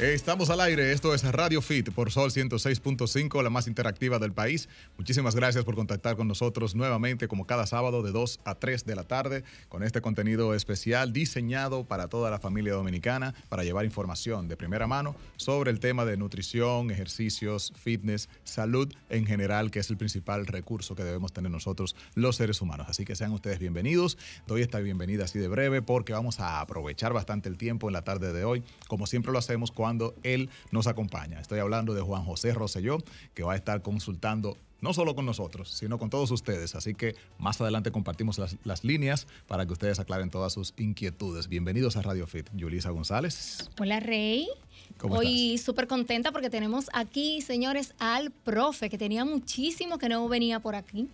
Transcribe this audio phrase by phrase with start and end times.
[0.00, 4.68] Estamos al aire, esto es Radio Fit por Sol 106.5, la más interactiva del país.
[4.98, 8.96] Muchísimas gracias por contactar con nosotros nuevamente como cada sábado de 2 a 3 de
[8.96, 14.48] la tarde con este contenido especial diseñado para toda la familia dominicana para llevar información
[14.48, 19.90] de primera mano sobre el tema de nutrición, ejercicios, fitness, salud en general, que es
[19.90, 22.88] el principal recurso que debemos tener nosotros los seres humanos.
[22.90, 24.18] Así que sean ustedes bienvenidos.
[24.48, 28.02] Doy esta bienvenida así de breve porque vamos a aprovechar bastante el tiempo en la
[28.02, 31.38] tarde de hoy, como siempre lo hacemos cuando él nos acompaña.
[31.40, 35.68] Estoy hablando de Juan José Rosselló, que va a estar consultando no solo con nosotros,
[35.68, 36.74] sino con todos ustedes.
[36.74, 41.48] Así que más adelante compartimos las, las líneas para que ustedes aclaren todas sus inquietudes.
[41.48, 42.48] Bienvenidos a Radio Fit.
[42.54, 43.68] Yulisa González.
[43.78, 44.48] Hola, Rey.
[44.96, 50.26] ¿Cómo Hoy súper contenta porque tenemos aquí, señores, al profe, que tenía muchísimo que no
[50.30, 51.08] venía por aquí.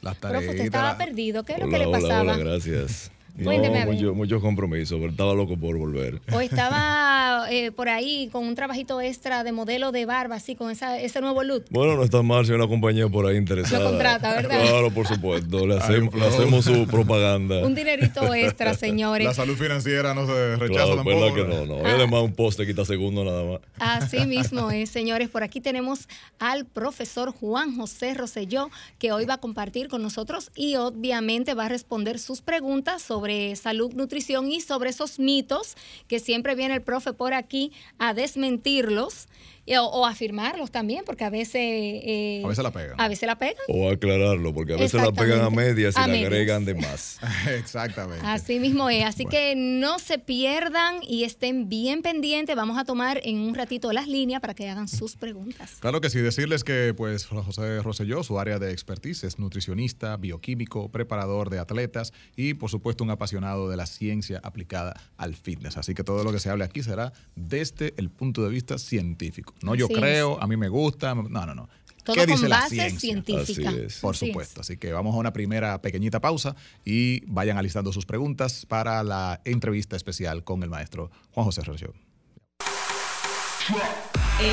[0.00, 1.44] Las Profe, usted estaba la- perdido.
[1.44, 2.20] ¿Qué es lo Hola, que le hola, pasaba?
[2.22, 3.10] hola, gracias.
[3.36, 3.50] No,
[3.86, 6.20] mucho, muchos compromisos, pero estaba loco por volver.
[6.32, 10.70] O estaba eh, por ahí con un trabajito extra de modelo de barba, así, con
[10.70, 11.64] esa, ese nuevo look.
[11.70, 13.82] Bueno, no está mal si hay una compañía por ahí interesada.
[13.82, 14.60] Lo contrata, ¿verdad?
[14.62, 15.66] Claro, por supuesto.
[15.66, 17.66] Le hacemos, le hacemos su propaganda.
[17.66, 19.26] Un dinerito extra, señores.
[19.26, 21.20] La salud financiera no se rechaza Claro, tampoco.
[21.20, 21.84] verdad que no, no.
[21.84, 21.94] Ah.
[21.96, 23.60] además un poste quita segundo nada más.
[23.80, 25.28] Así mismo es, señores.
[25.28, 30.52] Por aquí tenemos al profesor Juan José Rosselló, que hoy va a compartir con nosotros
[30.54, 33.23] y obviamente va a responder sus preguntas sobre
[33.56, 35.76] salud, nutrición y sobre esos mitos
[36.08, 39.26] que siempre viene el profe por aquí a desmentirlos
[39.66, 41.54] y- o, o afirmarlos también, porque a veces...
[41.56, 43.00] eh, A veces la pegan.
[43.00, 43.56] A veces la pegan.
[43.68, 46.26] O aclararlo, porque a veces la pegan a medias y A le medias.
[46.30, 47.18] agregan de más.
[47.58, 48.26] Exactamente.
[48.26, 49.04] Así mismo es.
[49.06, 52.54] Así que no se pierdan y estén bien pendientes.
[52.56, 55.76] Vamos a tomar en un ratito las líneas para que hagan sus preguntas.
[55.80, 60.90] Claro que sí, decirles que pues José Rosselló, su área de expertise es nutricionista, bioquímico,
[60.90, 65.76] preparador de atletas y por supuesto un apasionado de la ciencia aplicada al fitness.
[65.76, 69.54] Así que todo lo que se hable aquí será desde el punto de vista científico.
[69.62, 71.68] No yo creo, a mí me gusta, no, no, no.
[72.04, 73.00] Todo ¿Qué con dice la base ciencia?
[73.00, 73.70] científica.
[73.70, 73.98] Así es.
[74.00, 74.30] Por Así es.
[74.32, 74.60] supuesto.
[74.60, 76.54] Así que vamos a una primera pequeñita pausa
[76.84, 81.94] y vayan alistando sus preguntas para la entrevista especial con el maestro Juan José Rosselló.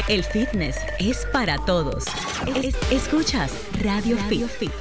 [0.07, 2.05] El fitness es para todos.
[2.55, 3.51] Es- escuchas
[3.83, 4.72] Radio, Fit.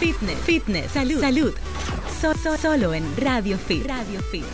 [0.00, 1.54] Fitness, fitness, salud, salud.
[2.20, 3.86] So- so- solo en Radio Fit.
[3.86, 4.44] Radio Fit.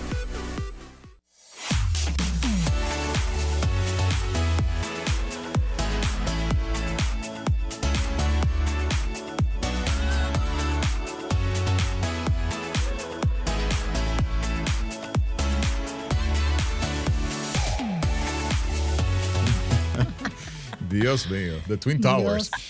[20.88, 22.50] Dios mío, The Twin Towers.
[22.50, 22.62] Dios.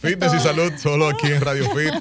[0.00, 1.92] Fitness y salud solo aquí en Radio Fit.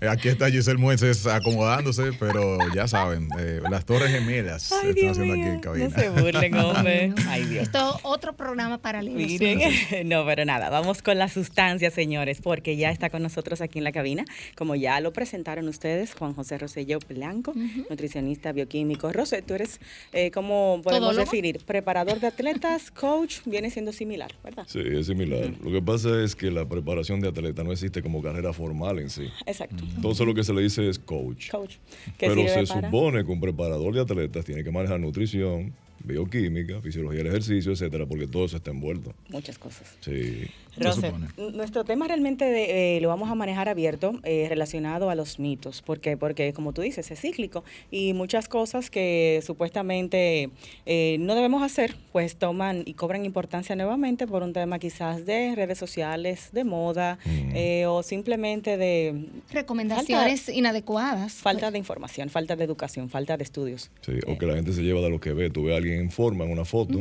[0.00, 4.94] Eh, Aquí está Giselle Mueces acomodándose, pero ya saben, eh, las Torres Gemelas Ay, están
[4.94, 5.88] Dios haciendo aquí en cabina.
[5.88, 7.12] no se burlen, hombre.
[7.28, 7.62] Ay, Dios.
[7.64, 9.16] Esto es otro programa paralelo.
[9.16, 9.60] Miren,
[10.08, 13.84] no, pero nada, vamos con la sustancia, señores, porque ya está con nosotros aquí en
[13.84, 14.24] la cabina,
[14.56, 17.54] como ya lo presentaron ustedes, Juan José Rosselló Blanco,
[17.88, 19.12] nutricionista bioquímico.
[19.12, 19.80] Rosé, tú eres,
[20.12, 21.24] eh, ¿cómo podemos ¿Todólogo?
[21.30, 21.64] definir?
[21.64, 24.64] Preparador de atletas, coach, viene siendo similar, ¿verdad?
[24.66, 25.52] Sí, es similar.
[25.62, 29.10] Lo que pasa es que la preparación de atleta no existe como carrera formal en
[29.10, 29.28] sí.
[29.46, 29.84] Exacto.
[29.96, 31.50] Entonces lo que se le dice es coach.
[31.50, 31.76] Coach.
[32.18, 35.72] Pero se para- supone que un preparador de atletas tiene que manejar nutrición,
[36.04, 39.14] bioquímica, fisiología del ejercicio, etcétera, porque todo eso está envuelto.
[39.30, 39.96] Muchas cosas.
[40.00, 40.44] Sí.
[40.74, 41.28] Se Rose, supone.
[41.36, 45.38] n- nuestro tema realmente de, eh, lo vamos a manejar abierto eh, relacionado a los
[45.38, 45.82] mitos.
[45.82, 46.16] ¿Por qué?
[46.16, 47.62] Porque, como tú dices, es cíclico
[47.92, 50.50] y muchas cosas que supuestamente
[50.86, 55.54] eh, no debemos hacer, pues toman y cobran importancia nuevamente por un tema quizás de
[55.54, 57.18] redes sociales, de moda
[57.54, 61.34] eh, o simplemente de Recomendaciones inadecuadas.
[61.34, 63.90] falta de información, falta de educación, falta de estudios.
[64.00, 65.50] Sí, o que la gente se lleva de lo que ve.
[65.50, 67.00] Tú ves a alguien en forma en una foto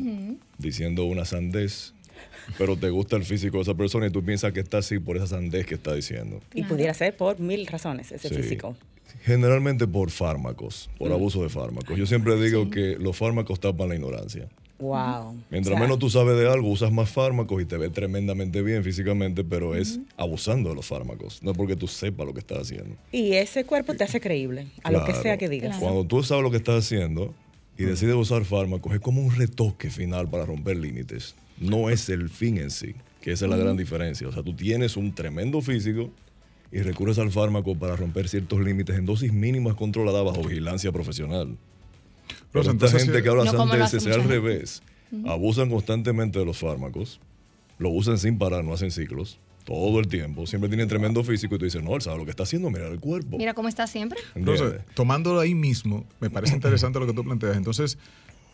[0.57, 1.93] diciendo una sandez,
[2.57, 5.17] pero te gusta el físico de esa persona y tú piensas que está así por
[5.17, 6.39] esa sandez que está diciendo.
[6.53, 6.69] Y Claro.
[6.75, 8.35] pudiera ser por mil razones ese Sí.
[8.35, 8.75] físico.
[9.23, 11.97] Generalmente por fármacos, por abuso de fármacos.
[11.97, 14.49] Yo siempre digo que los fármacos tapan la ignorancia.
[14.79, 15.35] Wow.
[15.49, 18.61] Mientras O sea, menos tú sabes de algo, usas más fármacos y te ves tremendamente
[18.61, 22.39] bien físicamente, pero es abusando de los fármacos, no es porque tú sepas lo que
[22.39, 22.95] estás haciendo.
[23.11, 25.77] Y ese cuerpo te hace creíble a lo que sea que digas.
[25.77, 27.33] Cuando tú sabes lo que estás haciendo
[27.77, 31.35] y decides usar fármacos, es como un retoque final para romper límites.
[31.59, 34.27] No es el fin en sí, que esa es la gran diferencia.
[34.27, 36.11] O sea, tú tienes un tremendo físico
[36.71, 41.57] y recurres al fármaco para romper ciertos límites en dosis mínimas controladas bajo vigilancia profesional.
[42.51, 44.81] Pero esta gente que habla No sandeces es al revés.
[45.25, 47.19] Abusan constantemente de los fármacos,
[47.77, 49.37] lo usan sin parar, no hacen ciclos.
[49.63, 50.45] Todo el tiempo.
[50.47, 52.87] Siempre tiene tremendo físico y tú dices, no, él sabe lo que está haciendo, mira
[52.87, 53.37] el cuerpo.
[53.37, 54.19] Mira cómo está siempre.
[54.35, 57.57] Entonces, tomándolo ahí mismo, me parece interesante lo que tú planteas.
[57.57, 57.97] Entonces,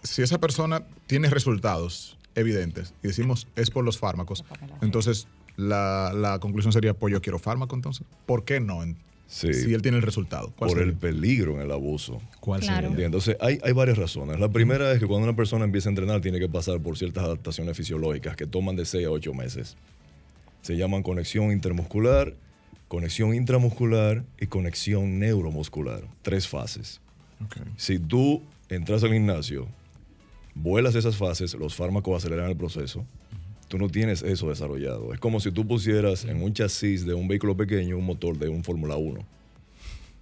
[0.04, 4.46] si esa persona tiene resultados evidentes y decimos es por los fármacos,
[4.82, 5.28] entonces
[5.58, 8.06] la, la conclusión sería, pues yo quiero fármaco entonces.
[8.26, 8.82] ¿Por qué no?
[9.28, 9.54] Sí.
[9.54, 10.52] Si él tiene el resultado.
[10.58, 11.00] ¿Cuál por el sería?
[11.00, 12.20] peligro en el abuso.
[12.40, 12.90] ¿Cuál Claro.
[12.90, 13.06] sería?
[13.06, 14.40] Entonces, hay, hay varias razones.
[14.40, 17.26] La primera es que cuando una persona empieza a entrenar, tiene que pasar por ciertas
[17.26, 19.76] adaptaciones fisiológicas que toman de 6 a 8 meses.
[20.62, 22.36] Se llaman conexión intermuscular,
[22.88, 26.04] conexión intramuscular y conexión neuromuscular.
[26.22, 27.02] Tres fases.
[27.44, 27.58] Ok.
[27.78, 29.68] Si tú entras al gimnasio,
[30.56, 33.06] vuelas esas fases, los fármacos aceleran el proceso.
[33.68, 35.14] Tú no tienes eso desarrollado.
[35.14, 38.50] Es como si tú pusieras en un chasis de un vehículo pequeño un motor de
[38.50, 39.26] un Fórmula 1.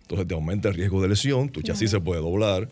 [0.02, 2.70] Entonces te aumenta el riesgo de lesión, tu chasis se puede doblar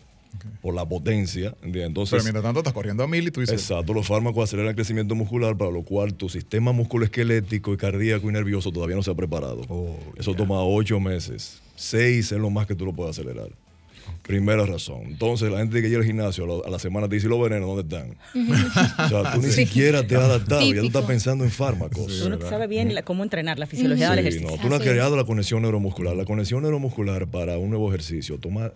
[0.62, 1.48] por la potencia.
[1.62, 1.72] ¿entiendes?
[1.72, 4.70] Pero Entonces, mientras tanto estás corriendo a mil y tú dices, exacto, los fármacos aceleran
[4.70, 9.02] el crecimiento muscular, para lo cual tu sistema musculoesquelético y cardíaco y nervioso todavía no
[9.02, 9.62] se ha preparado.
[9.68, 11.60] Oh, Eso toma ocho meses.
[11.74, 13.48] Seis es lo más que tú lo puedes acelerar.
[14.22, 15.02] Primera razón.
[15.04, 17.68] Entonces, la gente que llega al gimnasio a la, semana te dice, ¿y los venenos
[17.68, 18.16] dónde están?
[19.04, 22.06] o sea, tú ni siquiera te has adaptado, ya tú estás pensando en fármacos.
[22.20, 24.48] Tú no sabes bien la- cómo entrenar, la fisiología del Sí, ejercicio.
[24.56, 26.16] no, tú no has creado la conexión neuromuscular.
[26.16, 28.72] La conexión neuromuscular para un nuevo ejercicio toma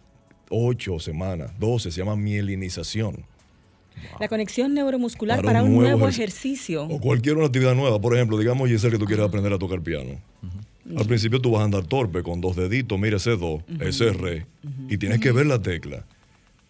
[0.51, 3.25] ocho semanas, 12, se llama mielinización.
[4.19, 6.83] La conexión neuromuscular Para para, un nuevo nuevo, ejercicio.
[6.83, 6.97] ejercicio.
[6.97, 8.01] O cualquier una actividad nueva.
[8.01, 10.19] Por ejemplo, digamos, Giselle, que tú quieres aprender a tocar piano.
[10.97, 14.47] Al principio tú vas a andar torpe con dos deditos, mira ese do, ese re,
[14.89, 16.05] y tienes que ver la tecla.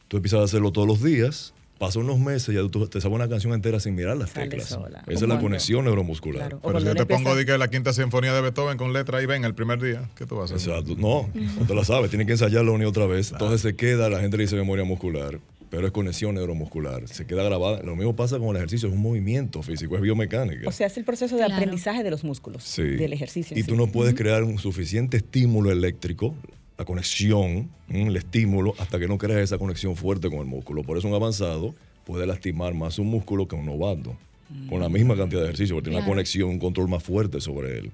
[0.09, 3.27] Tú empiezas a hacerlo todos los días, pasan unos meses, ya tú te sabes una
[3.29, 4.69] canción entera sin mirar las Sale teclas.
[4.69, 5.03] sola.
[5.06, 6.41] Esa es la conexión neuromuscular.
[6.50, 6.61] Claro.
[6.62, 9.19] Pero si yo te pongo empieza- di que la quinta sinfonía de Beethoven con letra
[9.19, 10.69] ahí ven el primer día, ¿qué tú vas a hacer?
[10.75, 10.94] Exacto.
[10.99, 11.29] No,
[11.59, 13.32] no te la sabes, tienes que ensayarlo una y otra vez.
[13.32, 15.41] Entonces se queda, la gente le dice memoria muscular,
[15.71, 17.09] pero es conexión neuromuscular.
[17.09, 17.82] Se queda grabada.
[17.82, 20.69] Lo mismo pasa con el ejercicio, es un movimiento físico, es biomecánica.
[20.69, 21.55] O sea, es el proceso de Claro.
[21.55, 22.82] aprendizaje de los músculos, Sí.
[22.82, 23.56] del ejercicio.
[23.56, 23.67] Y sí.
[23.67, 26.35] tú no puedes crear un suficiente estímulo eléctrico,
[26.81, 30.82] la conexión, el estímulo, hasta que no creas esa conexión fuerte con el músculo.
[30.82, 31.75] Por eso un avanzado
[32.06, 34.17] puede lastimar más un músculo que un novato.
[34.69, 37.79] Con la misma cantidad de ejercicio, porque tiene una conexión, un control más fuerte sobre
[37.79, 37.93] él.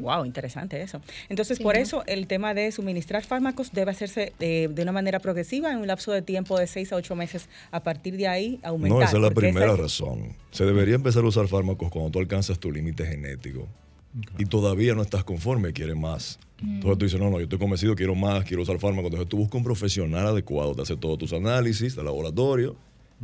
[0.00, 1.00] Wow, interesante eso.
[1.28, 1.80] Entonces, Sí, por ¿no?
[1.80, 5.86] eso el tema de suministrar fármacos debe hacerse eh, de una manera progresiva en un
[5.86, 7.48] lapso de tiempo de 6 a 8 meses.
[7.70, 8.98] A partir de ahí, aumentar.
[8.98, 10.32] No, esa es la primera es- razón.
[10.50, 13.66] Se debería empezar a usar fármacos cuando tú alcanzas tu límite genético.
[14.38, 16.38] Y todavía no estás conforme, quieres más.
[16.60, 19.10] Entonces tú dices, no, no, yo estoy convencido, quiero más, quiero usar fármacos.
[19.10, 22.76] Entonces tú buscas un profesional adecuado, te hace todos tus análisis de laboratorio,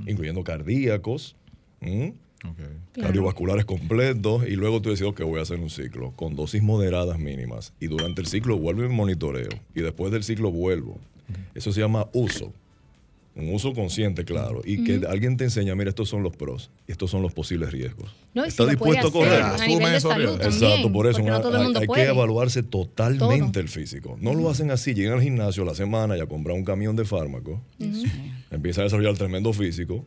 [0.07, 1.35] incluyendo cardíacos,
[2.93, 7.19] cardiovasculares completos, y luego tú decides, ok, voy a hacer un ciclo con dosis moderadas
[7.19, 7.73] mínimas.
[7.81, 9.51] Y durante el ciclo vuelvo y monitoreo.
[9.75, 10.99] Y después del ciclo vuelvo.
[11.55, 12.53] Eso se llama uso.
[13.35, 14.61] Un uso consciente, claro.
[14.65, 17.73] Y que alguien te enseña, mira, estos son los pros y estos son los posibles
[17.73, 18.15] riesgos.
[18.35, 19.43] No, y ¿Estás si lo puede dispuesto a correr?
[19.43, 20.53] a nivel de Asume salud eso, también.
[20.53, 22.05] Exacto, por eso no todo el hay, mundo hay puede.
[22.05, 23.61] que evaluarse totalmente Todo.
[23.61, 24.19] el físico.
[24.21, 26.95] No lo hacen así, llegan al gimnasio a la semana y a comprar un camión
[26.95, 27.59] de fármacos,
[28.51, 30.05] empiezan a desarrollar tremendo físico,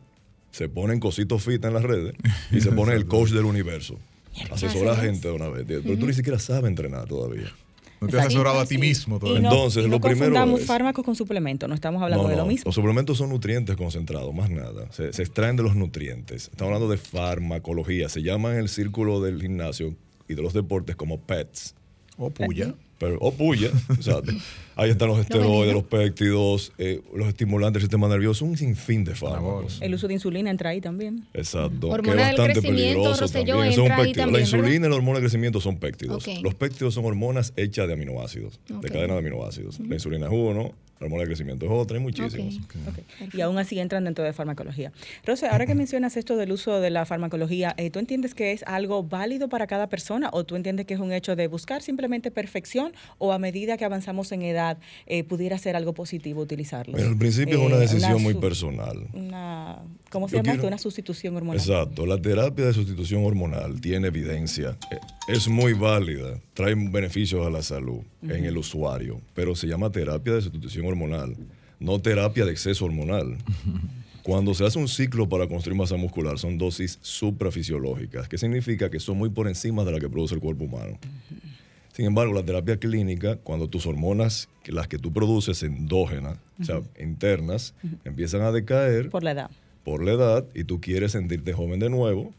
[0.52, 2.14] se ponen cositos fit en las redes
[2.52, 3.98] y se pone el coach del universo.
[4.52, 7.52] Asesora a gente de una vez, pero tú ni siquiera sabes entrenar todavía.
[8.00, 8.80] No te has asesorado a ti Sí.
[8.80, 9.40] mismo Y todavía.
[9.42, 12.36] no, Entonces, y no lo primero es- fármacos con suplementos, no estamos hablando No, de
[12.36, 12.64] lo no, mismo.
[12.66, 14.90] Los suplementos son nutrientes concentrados, más nada.
[14.92, 16.48] Se, se extraen de los nutrientes.
[16.48, 18.08] Estamos hablando de farmacología.
[18.08, 19.94] Se llaman en el círculo del gimnasio
[20.28, 21.74] y de los deportes como PETs.
[22.18, 22.74] O puya.
[22.98, 24.32] Pero, o puya, exacto.
[24.78, 29.14] Ahí están los esteroides, los péptidos, eh, los estimulantes del sistema nervioso, un sinfín de
[29.14, 29.78] fármacos.
[29.80, 31.26] El uso de insulina entra ahí también.
[31.32, 31.88] Exacto.
[31.88, 33.56] Hormona que es del bastante crecimiento, peligroso también.
[33.56, 34.22] Eso es un entra ahí péptido.
[34.22, 34.86] también, la insulina ¿verdad?
[34.86, 36.26] y la hormona de crecimiento son péptidos.
[36.42, 39.80] Los péptidos son hormonas hechas de aminoácidos, de cadena de aminoácidos.
[39.80, 42.56] La insulina es uno, hormona de crecimiento es otra, hay muchísimos.
[42.58, 42.76] Ok.
[42.88, 43.34] Ok.
[43.34, 44.92] Y aún así entran dentro de farmacología.
[45.24, 48.62] Rosa, ahora que mencionas esto del uso de la farmacología, eh, ¿tú entiendes que es
[48.66, 52.30] algo válido para cada persona o tú entiendes que es un hecho de buscar simplemente
[52.30, 56.96] perfección o a medida que avanzamos en edad eh, pudiera ser algo positivo utilizarlo?
[56.96, 59.06] Mira, al principio es una decisión muy personal.
[59.12, 59.78] Una,
[60.16, 61.60] ¿Cómo se Yo llama quiero- Una sustitución hormonal.
[61.60, 64.74] Exacto, la terapia de sustitución hormonal tiene evidencia,
[65.28, 70.32] es muy válida, trae beneficios a la salud en el usuario, pero se llama terapia
[70.32, 71.36] de sustitución hormonal,
[71.78, 73.36] no terapia de exceso hormonal.
[74.22, 78.98] Cuando se hace un ciclo para construir masa muscular son dosis suprafisiológicas, que significa que
[78.98, 80.98] son muy por encima de la que produce el cuerpo humano.
[81.92, 86.80] Sin embargo, la terapia clínica, cuando tus hormonas, las que tú produces endógenas, o sea,
[86.98, 87.74] internas,
[88.06, 89.50] empiezan a decaer, Por la edad.
[89.86, 92.34] Por la edad y tú quieres sentirte joven de nuevo,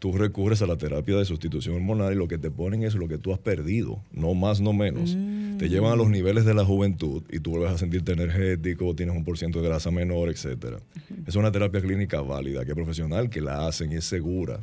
[0.00, 3.06] tú recurres a la terapia de sustitución hormonal y lo que te ponen es lo
[3.06, 5.16] que tú has perdido, no más, no menos.
[5.58, 9.14] Te llevan a los niveles de la juventud y tú vuelves a sentirte energético, tienes
[9.14, 10.78] un por ciento de grasa menor, etc.
[11.24, 14.58] Es una terapia clínica válida, que es profesional, que la hacen y es segura.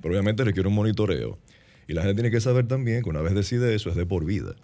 [0.00, 1.36] Pero obviamente requiere un monitoreo.
[1.86, 4.24] Y la gente tiene que saber también que una vez decide eso es de por
[4.24, 4.56] vida.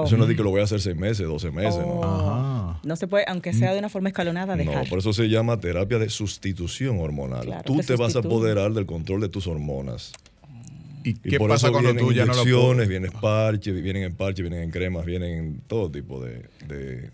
[0.00, 0.04] Oh.
[0.04, 2.00] Eso no es de que lo voy a hacer seis meses, 12 meses, Oh.
[2.00, 2.04] no.
[2.04, 2.80] Ajá.
[2.84, 4.84] No se puede, aunque sea de una forma escalonada, dejar.
[4.84, 7.44] No, por eso se llama terapia de sustitución hormonal.
[7.44, 10.12] Claro, tú te te vas a apoderar del control de tus hormonas.
[11.04, 12.88] ¿Y Y qué por pasa eso cuando vienen tú ya no lo inyecciones, puedes?
[12.88, 17.10] vienen parches, vienen en parches, vienen en cremas, vienen en todo tipo de, de,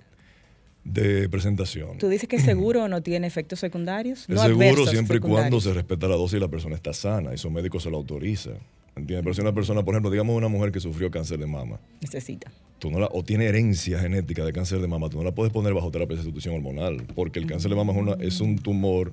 [0.85, 1.99] de presentación.
[1.99, 4.23] Tú dices que seguro no tiene efectos secundarios.
[4.23, 7.33] Es no seguro siempre y cuando se respeta la dosis y la persona está sana
[7.35, 8.51] y su médico se lo autoriza.
[8.97, 9.25] ¿Entiendes?
[9.25, 12.51] Pero si una persona, por ejemplo, digamos una mujer que sufrió cáncer de mama, necesita.
[12.79, 15.53] Tú no la, o tiene herencia genética de cáncer de mama, tú no la puedes
[15.53, 18.59] poner bajo terapia de sustitución hormonal, porque el cáncer de mama es, una- es un
[18.59, 19.13] tumor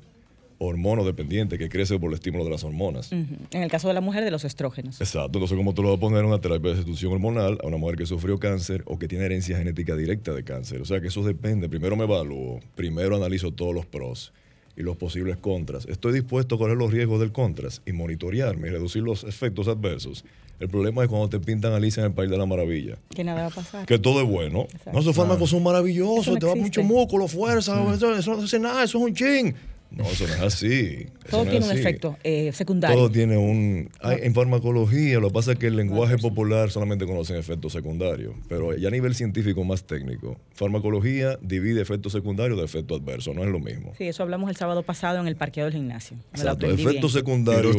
[0.63, 3.11] hormonodependiente que crece por el estímulo de las hormonas.
[3.11, 3.25] Ujú.
[3.51, 5.01] En el caso de la mujer, de los estrógenos.
[5.01, 7.77] Exacto, entonces como tú le vas a poner una terapia de sustitución hormonal a una
[7.77, 10.81] mujer que sufrió cáncer o que tiene herencia genética directa de cáncer.
[10.81, 11.67] O sea que eso depende.
[11.67, 14.33] Primero me evalúo, primero analizo todos los pros
[14.77, 15.85] y los posibles contras.
[15.87, 20.23] Estoy dispuesto a correr los riesgos del contras y monitorearme y reducir los efectos adversos.
[20.61, 22.95] El problema es cuando te pintan Alicia en el País de la Maravilla.
[23.09, 23.85] Que nada va a pasar.
[23.87, 24.61] Que todo es bueno.
[24.61, 24.91] Exacto.
[24.93, 26.81] No, esos fármacos son maravillosos, Eso no te da existe.
[26.81, 29.55] mucho músculo, fuerza, eso, eso no hace nada, eso es un chin.
[29.91, 31.05] No, eso no es así.
[31.25, 32.95] Eso Todo no tiene un efecto eh, secundario.
[32.95, 33.89] Todo tiene un...
[33.99, 38.33] hay- en farmacología, lo que pasa es que el lenguaje popular solamente conocen efectos secundarios,
[38.47, 43.43] pero ya a nivel científico más técnico, farmacología divide efectos secundarios de efectos adversos, no
[43.43, 43.91] es lo mismo.
[43.97, 46.17] Sí, eso hablamos el sábado pasado en el parqueo del gimnasio.
[46.31, 47.75] Exacto, efectos secundarios,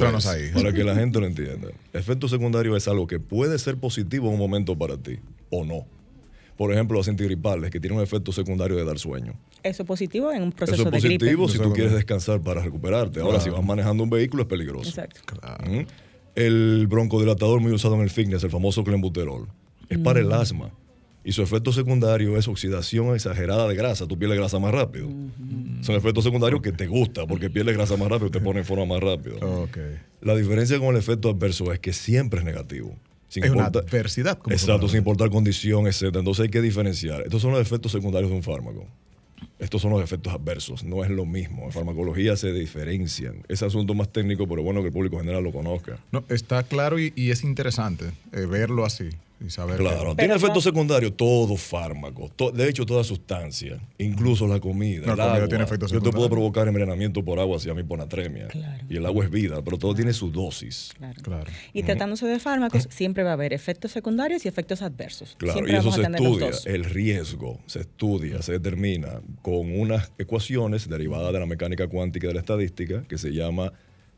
[0.54, 1.69] para que la gente lo entienda.
[1.95, 5.19] Efecto secundario es algo que puede ser positivo en un momento para ti
[5.50, 5.87] o no.
[6.56, 9.35] Por ejemplo, los antigripales, que tienen un efecto secundario de dar sueño.
[9.62, 11.18] Eso es positivo en un Eso proceso es de gripe.
[11.25, 13.21] positivo si tú Eso- quieres descansar para recuperarte.
[13.21, 14.88] Ahora, si vas manejando un vehículo, es peligroso.
[14.88, 15.21] Exacto.
[15.66, 15.85] Ujú.
[16.35, 19.49] El broncodilatador muy usado en el fitness, el famoso clenbuterol,
[19.88, 20.71] es para el asma.
[21.25, 24.09] Y su efecto secundario es oxidación exagerada de grasa.
[24.09, 25.09] Tú pierdes grasa más rápido.
[25.82, 28.64] Son efectos secundarios que te gusta porque pierdes grasa más rápido y te pone en
[28.66, 29.37] forma más rápido.
[29.62, 29.78] Ok.
[30.21, 32.97] La diferencia con el efecto adverso es que siempre es negativo.
[33.32, 34.38] Sin Es una importar- adversidad.
[34.38, 36.02] como Exacto, sin importar condición, etc.
[36.16, 37.22] Entonces hay que diferenciar.
[37.22, 38.86] Estos son los efectos secundarios de un fármaco.
[39.58, 41.64] Estos son los efectos adversos, no es lo mismo.
[41.64, 43.36] En farmacología se diferencian.
[43.48, 45.98] Es asunto más técnico, pero bueno que el público general lo conozca.
[46.10, 49.08] No, está claro y, y es interesante eh, verlo así
[49.46, 53.80] y saber que- Claro, tiene no- efectos secundarios todo fármaco, to- de hecho toda sustancia,
[53.99, 55.06] incluso la comida.
[55.06, 55.49] La el comida agua.
[55.49, 56.30] tiene efectos Yo te puedo secundarios.
[56.30, 58.02] provocar envenenamiento por agua si a mí por.
[58.02, 58.84] Claro.
[58.88, 60.92] Y el agua es vida, pero todo tiene su dosis.
[60.99, 61.22] Claro.
[61.22, 61.50] Claro.
[61.72, 65.37] Y tratándose de fármacos, siempre va a haber efectos secundarios y efectos adversos.
[65.38, 70.88] Claro, siempre y eso se estudia, el riesgo se estudia, se determina con unas ecuaciones
[70.88, 73.72] derivadas de la mecánica cuántica y de la estadística que se llama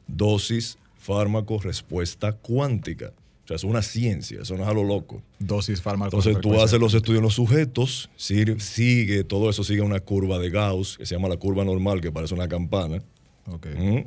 [0.07, 3.12] dosis, fármaco, respuesta cuántica.
[3.45, 5.23] O sea, es una ciencia, eso no es a lo loco.
[5.39, 6.27] Dosis fármacos.
[6.27, 10.49] Entonces tú haces los estudios en los sujetos, sigue, todo eso sigue una curva de
[10.49, 13.03] Gauss, que se llama la curva normal, que parece una campana.
[13.47, 13.67] Ok.
[13.79, 14.05] Ujú.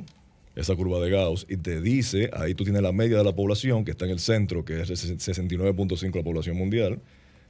[0.56, 3.84] Esa curva de Gauss, y te dice, ahí tú tienes la media de la población,
[3.84, 7.00] que está en el centro, que es el 69.5 de la población mundial.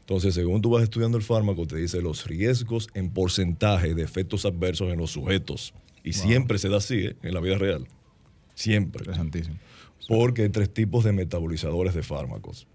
[0.00, 4.44] Entonces, según tú vas estudiando el fármaco, te dice los riesgos en porcentaje de efectos
[4.44, 5.72] adversos en los sujetos.
[6.04, 7.16] Y siempre se da así, ¿eh?
[7.22, 7.86] en la vida real.
[8.58, 9.02] Siempre.
[9.02, 9.56] Interesantísimo.
[10.08, 12.66] Porque hay tres tipos de metabolizadores de fármacos.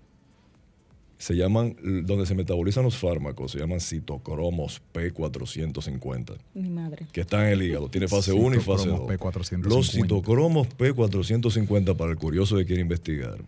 [1.17, 1.75] Se llaman,
[2.05, 7.07] donde se metabolizan los fármacos, se llaman citocromos P450, Mi madre.
[7.11, 7.89] que están en el hígado.
[7.89, 8.99] Tiene fase 1 y fase 2.
[9.09, 9.63] Citocromos P450.
[9.63, 13.39] Los citocromos P450, para el curioso que quiere investigar,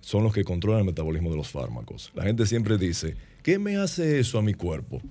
[0.00, 2.10] son los que controlan el metabolismo de los fármacos.
[2.14, 5.02] La gente siempre dice, ¿qué me hace eso a mi cuerpo?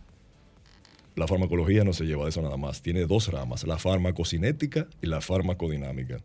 [1.16, 2.82] La farmacología no se lleva de eso nada más.
[2.82, 6.18] Tiene dos ramas, la farmacocinética y la farmacodinámica.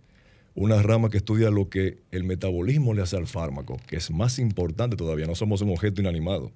[0.54, 4.38] Una rama que estudia lo que el metabolismo le hace al fármaco, que es más
[4.38, 5.26] importante todavía.
[5.26, 6.50] No somos un objeto inanimado.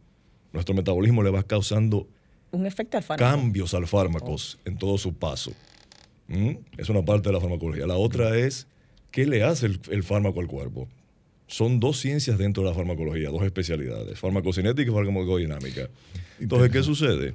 [0.53, 2.07] Nuestro metabolismo le va causando
[2.51, 3.31] Un efecto al fármaco.
[3.31, 5.53] cambios al fármaco en todo su paso.
[6.29, 6.53] ¿Mm?
[6.77, 7.87] Es una parte de la farmacología.
[7.87, 8.67] La otra es
[9.11, 10.89] qué le hace el, el fármaco al cuerpo.
[11.47, 15.89] Son dos ciencias dentro de la farmacología, dos especialidades, farmacocinética y farmacodinámica.
[16.41, 17.35] Entonces, ¿qué sucede?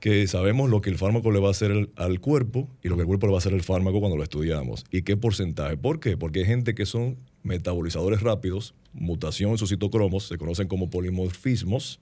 [0.00, 3.02] Que sabemos lo que el fármaco le va a hacer al cuerpo y lo que
[3.02, 4.84] el cuerpo le va a hacer al fármaco cuando lo estudiamos.
[4.92, 5.76] ¿Y qué porcentaje?
[5.76, 6.16] ¿Por qué?
[6.16, 12.00] Porque hay gente que son metabolizadores rápidos, mutación en sus citocromos, se conocen como polimorfismos.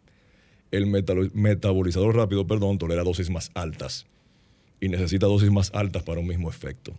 [0.70, 4.06] El metabolizador rápido, perdón, tolera dosis más altas
[4.80, 6.92] y necesita dosis más altas para un mismo efecto.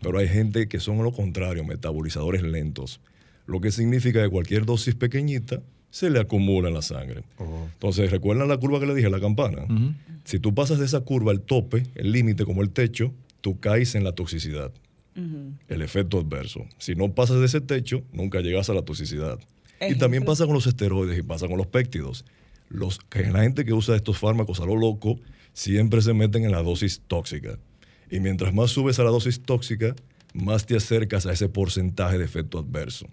[0.00, 3.00] Pero hay gente que son lo contrario, metabolizadores lentos,
[3.46, 7.22] lo que significa que cualquier dosis pequeñita se le acumula en la sangre.
[7.38, 7.68] Oh.
[7.72, 9.66] Entonces, ¿recuerdan la curva que le dije, la campana?
[10.24, 13.94] Si tú pasas de esa curva al tope, el límite como el techo, tú caes
[13.94, 14.72] en la toxicidad,
[15.68, 16.64] el efecto adverso.
[16.78, 19.38] Si no pasas de ese techo, nunca llegas a la toxicidad.
[19.88, 22.24] Y también pasa con los esteroides y pasa con los péptidos.
[22.68, 25.18] Los, que la gente que usa estos fármacos a lo loco
[25.52, 27.58] siempre se meten en la dosis tóxica.
[28.10, 29.94] Y mientras más subes a la dosis tóxica,
[30.34, 33.06] más te acercas a ese porcentaje de efecto adverso.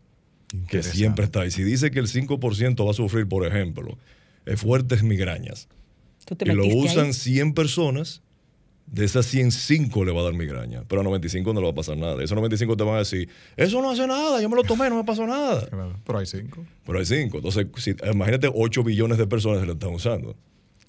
[0.70, 1.46] Que siempre está.
[1.46, 3.98] Y si dice que el 5% va a sufrir, por ejemplo,
[4.56, 5.68] fuertes migrañas,
[6.42, 8.22] y lo usan 100 personas,
[8.88, 11.76] de esas 105 le va a dar migraña, pero a 95 no le va a
[11.76, 12.24] pasar nada.
[12.24, 13.28] Esos 95 te van a decir,
[13.58, 15.68] eso no hace nada, yo me lo tomé, no me pasó nada.
[16.06, 16.66] Pero hay 5.
[16.86, 17.38] Pero hay 5.
[17.38, 17.68] Entonces,
[18.10, 20.38] imagínate 8 billones de personas que lo están usando.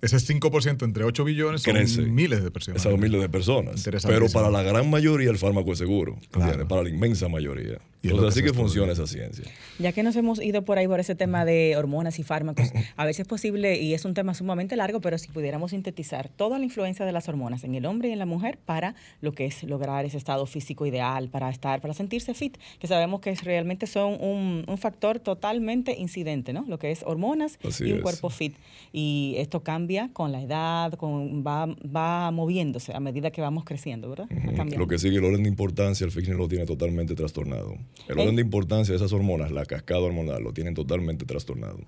[0.00, 2.82] Ese 5% entre 8 billones son miles de personas.
[2.82, 3.82] Son miles de personas.
[4.06, 6.16] Pero para la gran mayoría el fármaco es seguro.
[6.30, 7.80] Para la inmensa mayoría.
[8.02, 9.44] Entonces así que funciona esa ciencia.
[9.78, 13.04] Ya que nos hemos ido por ahí por ese tema de hormonas y fármacos, a
[13.04, 16.64] veces es posible, y es un tema sumamente largo, pero si pudiéramos sintetizar toda la
[16.64, 19.64] influencia de las hormonas en el hombre y en la mujer para lo que es
[19.64, 24.16] lograr ese estado físico ideal, para estar, para sentirse fit, que sabemos que realmente son
[24.20, 26.64] un, factor totalmente incidente, ¿no?
[26.68, 28.54] Lo que es hormonas y un cuerpo fit.
[28.92, 34.08] Y esto cambia con la edad, con, va, va moviéndose a medida que vamos creciendo,
[34.08, 34.28] ¿verdad?
[34.76, 37.76] Lo que sigue, el orden de importancia, el fitness lo tiene totalmente trastornado.
[38.08, 41.78] El orden de importancia de esas hormonas, la cascada hormonal, lo tienen totalmente trastornado.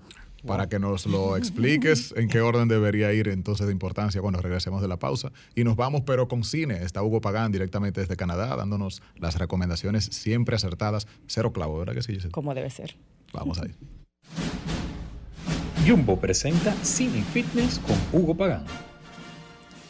[0.45, 4.81] Para que nos lo expliques en qué orden debería ir entonces de importancia cuando regresemos
[4.81, 5.31] de la pausa.
[5.55, 6.83] Y nos vamos, pero con cine.
[6.83, 11.07] Está Hugo Pagán directamente desde Canadá, dándonos las recomendaciones siempre acertadas.
[11.27, 12.17] Cero clavo, ¿verdad que sí?
[12.31, 12.95] Como debe ser.
[13.33, 13.75] Vamos ahí.
[15.87, 18.65] Jumbo presenta Cine y Fitness con Hugo Pagán.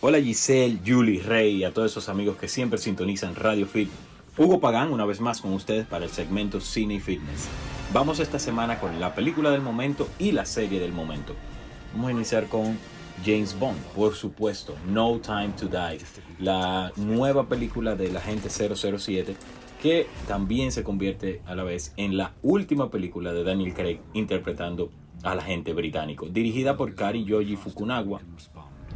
[0.02, 3.90] Hola Giselle, Julie, Rey y a todos esos amigos que siempre sintonizan Radio Fit.
[4.38, 7.50] Hugo Pagán una vez más con ustedes para el segmento Cine Fitness.
[7.94, 11.36] Vamos esta semana con la película del momento y la serie del momento.
[11.94, 12.78] Vamos a iniciar con
[13.26, 16.00] James Bond, por supuesto, No Time to Die,
[16.40, 19.36] la nueva película del agente 007
[19.82, 24.92] que también se convierte a la vez en la última película de Daniel Craig interpretando
[25.24, 28.22] al agente británico, dirigida por Kari Yoji Fukunaga,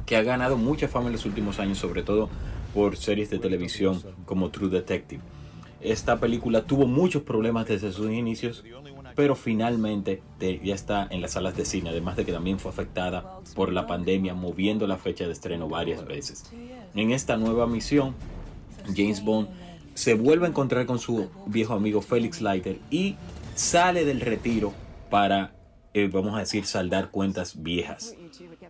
[0.06, 2.30] que ha ganado mucha fama en los últimos años, sobre todo
[2.76, 5.22] por series de televisión como True Detective.
[5.80, 8.66] Esta película tuvo muchos problemas desde sus inicios,
[9.16, 13.40] pero finalmente ya está en las salas de cine, además de que también fue afectada
[13.56, 16.52] por la pandemia, moviendo la fecha de estreno varias veces.
[16.94, 18.14] En esta nueva misión,
[18.94, 19.48] James Bond
[19.94, 23.16] se vuelve a encontrar con su viejo amigo Felix Leiter y
[23.56, 24.74] sale del retiro
[25.10, 25.56] para
[25.98, 28.18] eh, vamos a decir, saldar cuentas viejas.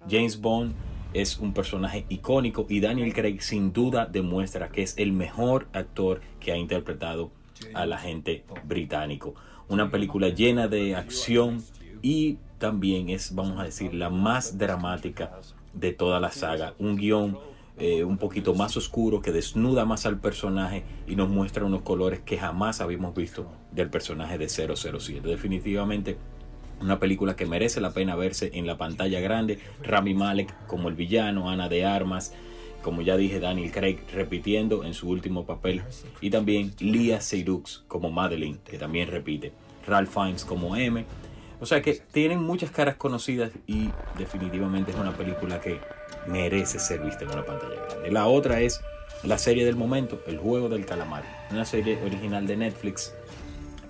[0.07, 0.75] James Bond
[1.15, 6.21] es un personaje icónico y Daniel Craig sin duda demuestra que es el mejor actor
[6.39, 7.31] que ha interpretado
[7.73, 9.33] al agente británico.
[9.69, 11.63] Una película llena de acción
[12.01, 15.39] y también es, vamos a decir, la más dramática
[15.73, 16.73] de toda la saga.
[16.79, 17.37] Un guion
[17.77, 22.19] eh, un poquito más oscuro que desnuda más al personaje y nos muestra unos colores
[22.21, 25.27] que jamás habíamos visto del personaje de 007.
[25.27, 26.17] Definitivamente
[26.81, 29.59] una película que merece la pena verse en la pantalla grande.
[29.83, 32.33] Rami Malek como el villano, Ana de Armas,
[32.81, 35.83] como ya dije, Daniel Craig repitiendo en su último papel.
[36.21, 39.53] Y también Lia Seydoux como Madeline, que también repite.
[39.87, 41.05] Ralph Fiennes como M.
[41.59, 45.79] O sea que tienen muchas caras conocidas y definitivamente es una película que
[46.27, 48.11] merece ser vista en una pantalla grande.
[48.11, 48.81] La otra es
[49.23, 51.23] la serie del momento, El Juego del Calamar.
[51.51, 53.13] Una serie original de Netflix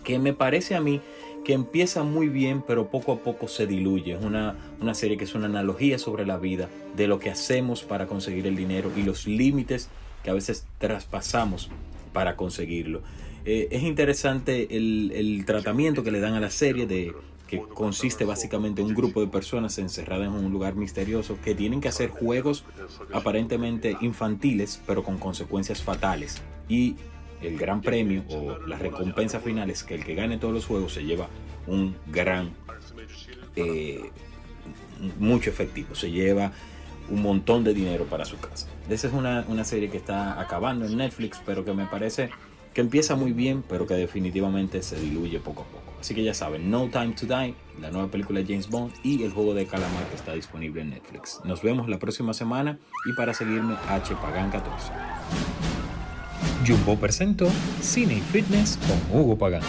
[0.04, 1.02] que me parece a mí
[1.46, 4.14] que empieza muy bien, pero poco a poco se diluye.
[4.14, 4.56] Es una,
[4.94, 8.58] serie que es una analogía sobre la vida, de lo que hacemos para conseguir el
[8.58, 9.88] dinero y los límites
[10.24, 11.70] que a veces traspasamos
[12.12, 13.02] para conseguirlo.
[13.46, 17.14] Eh, es interesante el, tratamiento que le dan a la serie de
[17.48, 21.80] que consiste básicamente en un grupo de personas encerradas en un lugar misterioso que tienen
[21.80, 22.66] que hacer juegos
[23.14, 26.96] aparentemente infantiles pero con consecuencias fatales y
[27.41, 30.93] el gran premio o la recompensa final es que el que gane todos los juegos
[30.93, 31.28] se lleva
[31.67, 32.52] un gran,
[33.56, 34.02] eh,
[35.19, 36.52] mucho efectivo, se lleva
[37.10, 38.67] un montón de dinero para su casa.
[38.89, 42.30] Esa es una, una, serie que está acabando en Netflix, pero que me parece
[42.74, 45.93] que empieza muy bien, pero que definitivamente se diluye poco a poco.
[46.00, 49.24] Así que ya saben, No Time to Die, la nueva película de James Bond y
[49.24, 51.39] el juego de calamar que está disponible en Netflix.
[51.45, 54.91] Nos vemos la próxima semana y para seguirme, H Pagan 14.
[56.65, 57.47] Jumbo presentó
[57.82, 59.62] Cine y Fitness con Hugo Pagán.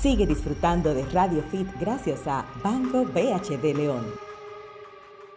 [0.00, 4.25] Sigue disfrutando de Radio Fit gracias a Banco BHD León.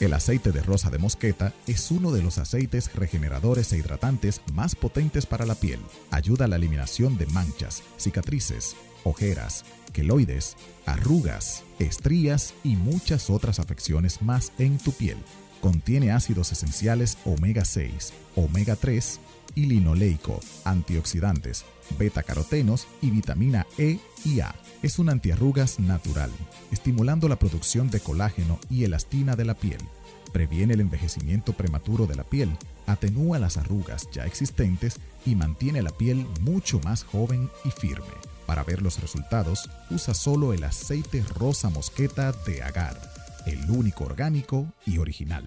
[0.00, 4.74] El aceite de rosa de mosqueta es uno de los aceites regeneradores e hidratantes más
[4.74, 5.78] potentes para la piel.
[6.10, 8.74] Ayuda a la eliminación de manchas, cicatrices,
[9.04, 15.18] ojeras, queloides, arrugas, estrías y muchas otras afecciones más en tu piel.
[15.60, 19.20] Contiene ácidos esenciales omega 6, omega 3
[19.54, 21.64] y linoleico, antioxidantes,
[21.98, 24.54] beta-carotenos y vitamina E y A.
[24.82, 26.30] Es un antiarrugas natural,
[26.70, 29.80] estimulando la producción de colágeno y elastina de la piel.
[30.32, 35.90] Previene el envejecimiento prematuro de la piel, atenúa las arrugas ya existentes y mantiene la
[35.90, 38.06] piel mucho más joven y firme.
[38.46, 43.00] Para ver los resultados, usa solo el aceite rosa mosqueta de agar,
[43.46, 45.44] el único orgánico y original.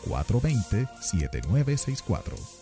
[0.07, 2.57] 809-420-7964.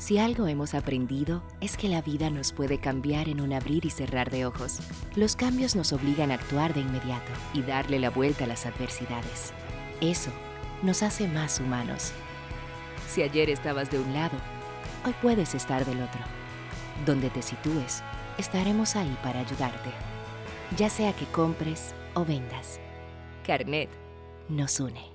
[0.00, 3.90] Si algo hemos aprendido es que la vida nos puede cambiar en un abrir y
[3.90, 4.78] cerrar de ojos.
[5.14, 9.52] Los cambios nos obligan a actuar de inmediato y darle la vuelta a las adversidades.
[10.00, 10.30] Eso
[10.82, 12.12] nos hace más humanos.
[13.10, 14.38] Si ayer estabas de un lado,
[15.04, 16.20] hoy puedes estar del otro.
[17.04, 18.02] Donde te sitúes,
[18.40, 19.90] estaremos ahí para ayudarte.
[20.76, 22.80] Ya sea que compres o vendas.
[23.46, 23.88] Carnet
[24.48, 25.09] nos une.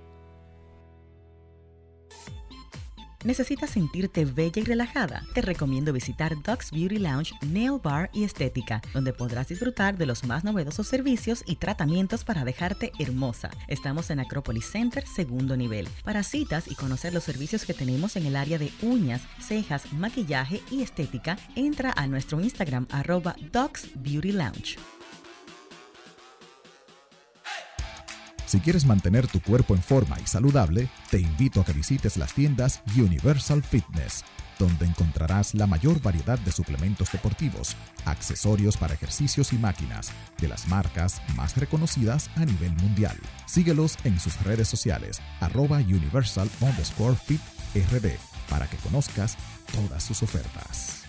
[3.26, 5.24] ¿Necesitas sentirte bella y relajada?
[5.34, 10.26] Te recomiendo visitar Docs Beauty Lounge, Nail Bar y Estética, donde podrás disfrutar de los
[10.26, 13.50] más novedosos servicios y tratamientos para dejarte hermosa.
[13.68, 15.88] Estamos en Acropolis Center, segundo nivel.
[16.04, 20.62] Para citas y conocer los servicios que tenemos en el área de uñas, cejas, maquillaje
[20.70, 24.78] y estética, entra a nuestro Instagram arroba Docs Beauty Lounge.
[28.56, 32.34] Si quieres mantener tu cuerpo en forma y saludable, te invito a que visites las
[32.34, 34.24] tiendas Universal Fitness,
[34.58, 40.70] donde encontrarás la mayor variedad de suplementos deportivos, accesorios para ejercicios y máquinas, de las
[40.70, 43.18] marcas más reconocidas a nivel mundial.
[43.46, 47.41] Síguelos en sus redes sociales, arroba universal underscore fit
[47.76, 48.13] rd,
[48.50, 49.36] para que conozcas
[49.74, 51.05] todas sus ofertas.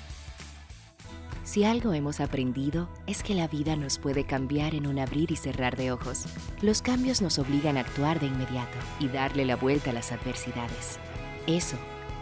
[1.56, 5.36] Si algo hemos aprendido es que la vida nos puede cambiar en un abrir y
[5.36, 6.26] cerrar de ojos.
[6.60, 10.98] Los cambios nos obligan a actuar de inmediato y darle la vuelta a las adversidades.
[11.46, 11.78] Eso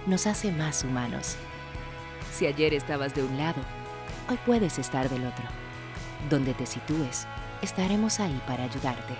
[0.06, 1.34] nos hace más humanos.
[2.32, 3.60] Si ayer estabas de un lado,
[4.30, 5.44] hoy puedes estar del otro.
[6.30, 7.26] Donde te sitúes,
[7.60, 9.14] estaremos ahí para ayudarte.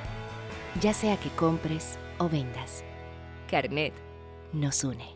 [0.80, 2.84] Ya sea que compres o vendas.
[3.50, 3.92] Carnet
[4.52, 5.13] nos une.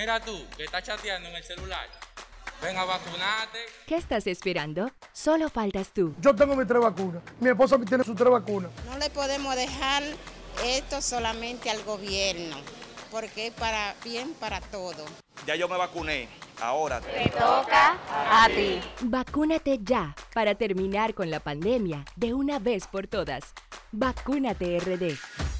[0.00, 1.86] Mira tú, que estás chateando en el celular.
[2.62, 3.58] Ven a vacunarte.
[3.86, 4.90] ¿Qué estás esperando?
[5.12, 6.14] Solo faltas tú.
[6.22, 7.22] Yo tengo mis tres vacunas.
[7.38, 8.70] Mi esposa tiene sus tres vacunas.
[8.86, 10.02] No le podemos dejar
[10.64, 12.56] esto solamente al gobierno,
[13.10, 15.04] porque es para bien para todo.
[15.46, 16.30] Ya yo me vacuné.
[16.62, 18.80] Ahora te toca a ti.
[19.02, 23.52] Vacúnate ya para terminar con la pandemia de una vez por todas.
[23.92, 25.59] Vacúnate RD.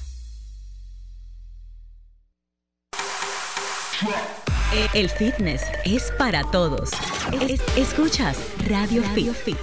[4.95, 6.91] El fitness es para todos.
[7.49, 9.57] Es- escuchas Radio, Fit.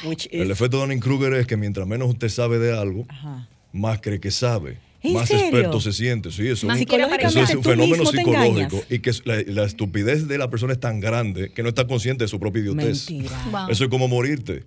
[0.05, 3.47] Which El efecto Dunning-Kruger es que mientras menos usted sabe de algo, Ajá.
[3.73, 4.77] más cree que sabe.
[5.03, 5.43] ¿En Más serio?
[5.45, 6.31] experto se siente.
[6.31, 8.83] Sí, eso, Más es un- psicológicamente eso es un tú fenómeno psicológico.
[8.89, 12.23] Y que la, la estupidez de la persona es tan grande que no está consciente
[12.23, 13.11] de su propia idiotez.
[13.11, 13.39] Mentira.
[13.51, 13.69] Wow.
[13.69, 14.63] Eso es como morirte.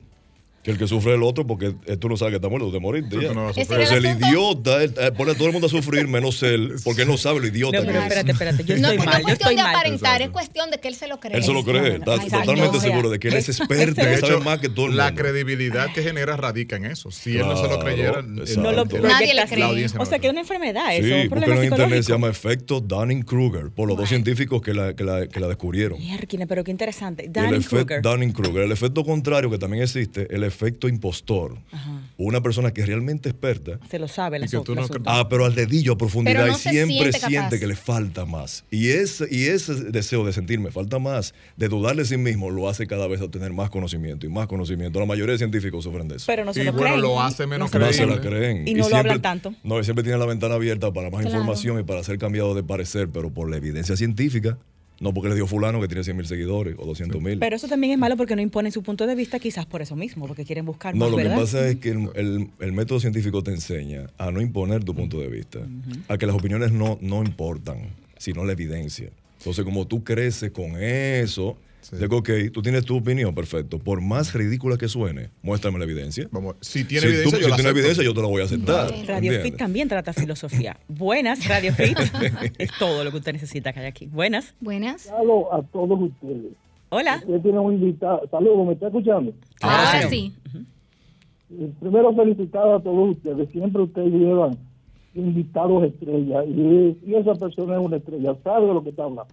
[0.69, 2.73] Que el que sufre el otro, porque eh, tú no sabes que está muerto, tú
[2.75, 3.17] te moriste.
[3.23, 3.33] Ya.
[3.33, 7.03] no el idiota él, eh, pone a todo el mundo a sufrir, menos él, porque
[7.03, 8.03] él no sabe lo idiota No, que es.
[8.05, 8.65] espérate, espérate.
[8.65, 9.15] Yo no, estoy no mal.
[9.15, 9.75] es Yo cuestión estoy de mal.
[9.75, 11.39] aparentar, es cuestión de que él se lo cree.
[11.39, 14.07] Él se lo cree, está totalmente seguro o sea, de que él es experto, que
[14.09, 15.23] De sabe hecho, más que todo el la mundo.
[15.23, 17.11] credibilidad que genera radica en eso.
[17.11, 18.61] Si él no se lo creyera, exacto.
[18.61, 19.89] No lo Nadie le cree.
[19.89, 22.13] La O sea, que es una enfermedad, Sí, eso, un porque problema en internet se
[22.13, 25.99] llama efecto Dunning-Kruger, por los dos científicos que la, que la, que la descubrieron.
[25.99, 27.31] Mierda, pero qué interesante.
[27.33, 28.65] Dunning-Kruger.
[28.65, 31.57] El efecto contrario que también existe, el efecto impostor.
[31.71, 32.01] Ajá.
[32.17, 34.85] Una persona que es realmente experta, Se lo sabe la Y que tú el no
[34.85, 35.03] asunto.
[35.07, 38.65] ah, pero al dedillo a profundidad no y siempre siente que le falta más.
[38.71, 42.69] Y ese, y ese deseo de sentirme falta más, de dudar de sí mismo, lo
[42.69, 44.99] hace cada vez obtener más conocimiento y más conocimiento.
[44.99, 46.25] La mayoría de científicos sufren de eso.
[46.27, 47.03] Pero no se Y lo bueno, creen.
[47.03, 48.67] lo hace menos no se la creen.
[48.67, 49.55] Y no lo siempre- hablan tanto.
[49.63, 51.37] No, y siempre tienen la ventana abierta para más Claro.
[51.37, 54.59] información y para ser cambiado de parecer, pero por la evidencia científica,
[55.01, 57.39] no porque le dio fulano que tiene 100 mil seguidores o 200 mil.
[57.39, 59.95] Pero eso también es malo porque no imponen su punto de vista, quizás por eso
[59.97, 61.39] mismo, porque quieren buscar No, más lo que verdad.
[61.41, 65.21] pasa es que el, el- el método científico te enseña a no imponer tu punto
[65.21, 65.61] de vista,
[66.09, 69.11] a que las opiniones no, no importan, sino la evidencia.
[69.39, 71.57] Entonces, como tú creces con eso,
[71.93, 73.79] digo, ok, tú tienes tu opinión, perfecto.
[73.79, 76.29] Por más ridícula que suene, muéstrame la evidencia.
[76.31, 78.43] Vamos, si tiene Si evidencia, tú- yo si la tiene evidencia, yo te la voy
[78.43, 78.91] a aceptar.
[78.91, 79.43] Radio ¿entiendes?
[79.43, 80.77] Fit también trata filosofía.
[80.89, 81.97] Buenas, Radio Fit.
[82.59, 84.07] es todo lo que usted necesita que hay aquí.
[84.07, 84.55] Buenas.
[84.61, 85.03] Buenas.
[85.03, 86.53] Saludos a todos ustedes.
[86.91, 87.17] Hola.
[87.27, 88.23] Usted tiene un invitado.
[88.31, 89.33] Saludos, ¿me está escuchando?
[89.61, 90.33] Ahora sí.
[91.51, 93.49] Eh, Primero felicitar a todos ustedes.
[93.51, 94.57] Siempre ustedes llevan
[95.15, 98.37] invitados estrellas y, y esa persona es una estrella.
[98.45, 99.27] Sabe de lo que está hablando.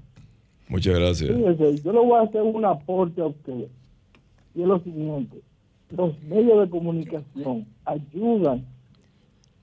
[0.67, 1.35] Muchas gracias.
[1.35, 3.67] Fíjese, yo le voy a hacer un aporte a usted.
[4.55, 5.41] Y es lo siguiente.
[5.91, 8.65] Los medios de comunicación ayudan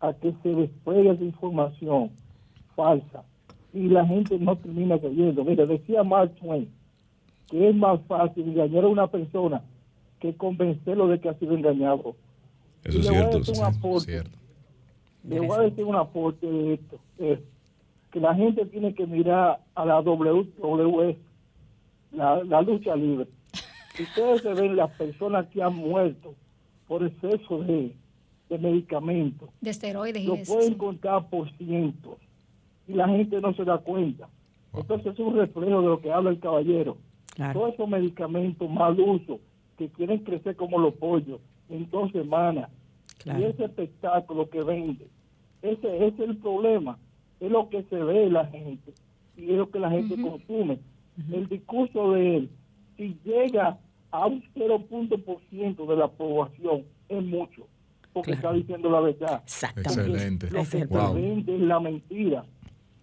[0.01, 2.11] a que se despegue esa información
[2.77, 3.25] falsa
[3.73, 5.45] y la gente no termina creyendo.
[5.45, 6.69] Mira, decía Mark Twain
[7.53, 9.63] que es más fácil engañar a una persona
[10.21, 12.17] que convencerlo de que ha sido engañado.
[12.83, 13.39] Eso es le voy a cierto.
[13.39, 14.07] decir un aporte.
[14.07, 14.39] Cierto.
[15.29, 16.99] Le voy a decir un aporte de esto.
[17.19, 17.39] es
[18.13, 21.17] que la gente tiene que mirar a la WWE,
[22.13, 23.27] la, la lucha libre.
[23.97, 26.35] Si ustedes se ven las personas que han muerto
[26.87, 27.95] por exceso de,
[28.51, 30.53] de medicamentos, De esteroides y lo eso.
[30.53, 30.79] pueden sí.
[30.79, 32.19] contar por cientos
[32.87, 34.29] y la gente no se da cuenta.
[34.75, 36.99] Entonces es un reflejo de lo que habla el caballero.
[37.35, 37.61] Claro.
[37.61, 39.41] Todos esos medicamentos mal uso
[39.79, 42.71] que quieren crecer como los pollos en dos semanas
[43.25, 45.07] y ese espectáculo que vende,
[45.63, 46.99] ese, ese es el problema,
[47.45, 48.93] es lo que se ve la gente
[49.37, 50.79] y es lo que la gente consume.
[51.33, 52.51] El discurso de él,
[52.97, 53.79] si llega
[54.11, 57.67] a un 0.% de la población, es mucho,
[58.13, 58.49] porque Claro.
[58.49, 59.43] está diciendo la verdad.
[59.45, 60.01] Exactamente.
[60.03, 60.51] Excelente.
[60.51, 61.15] Lo que Wow.
[61.15, 62.45] vende es la mentira.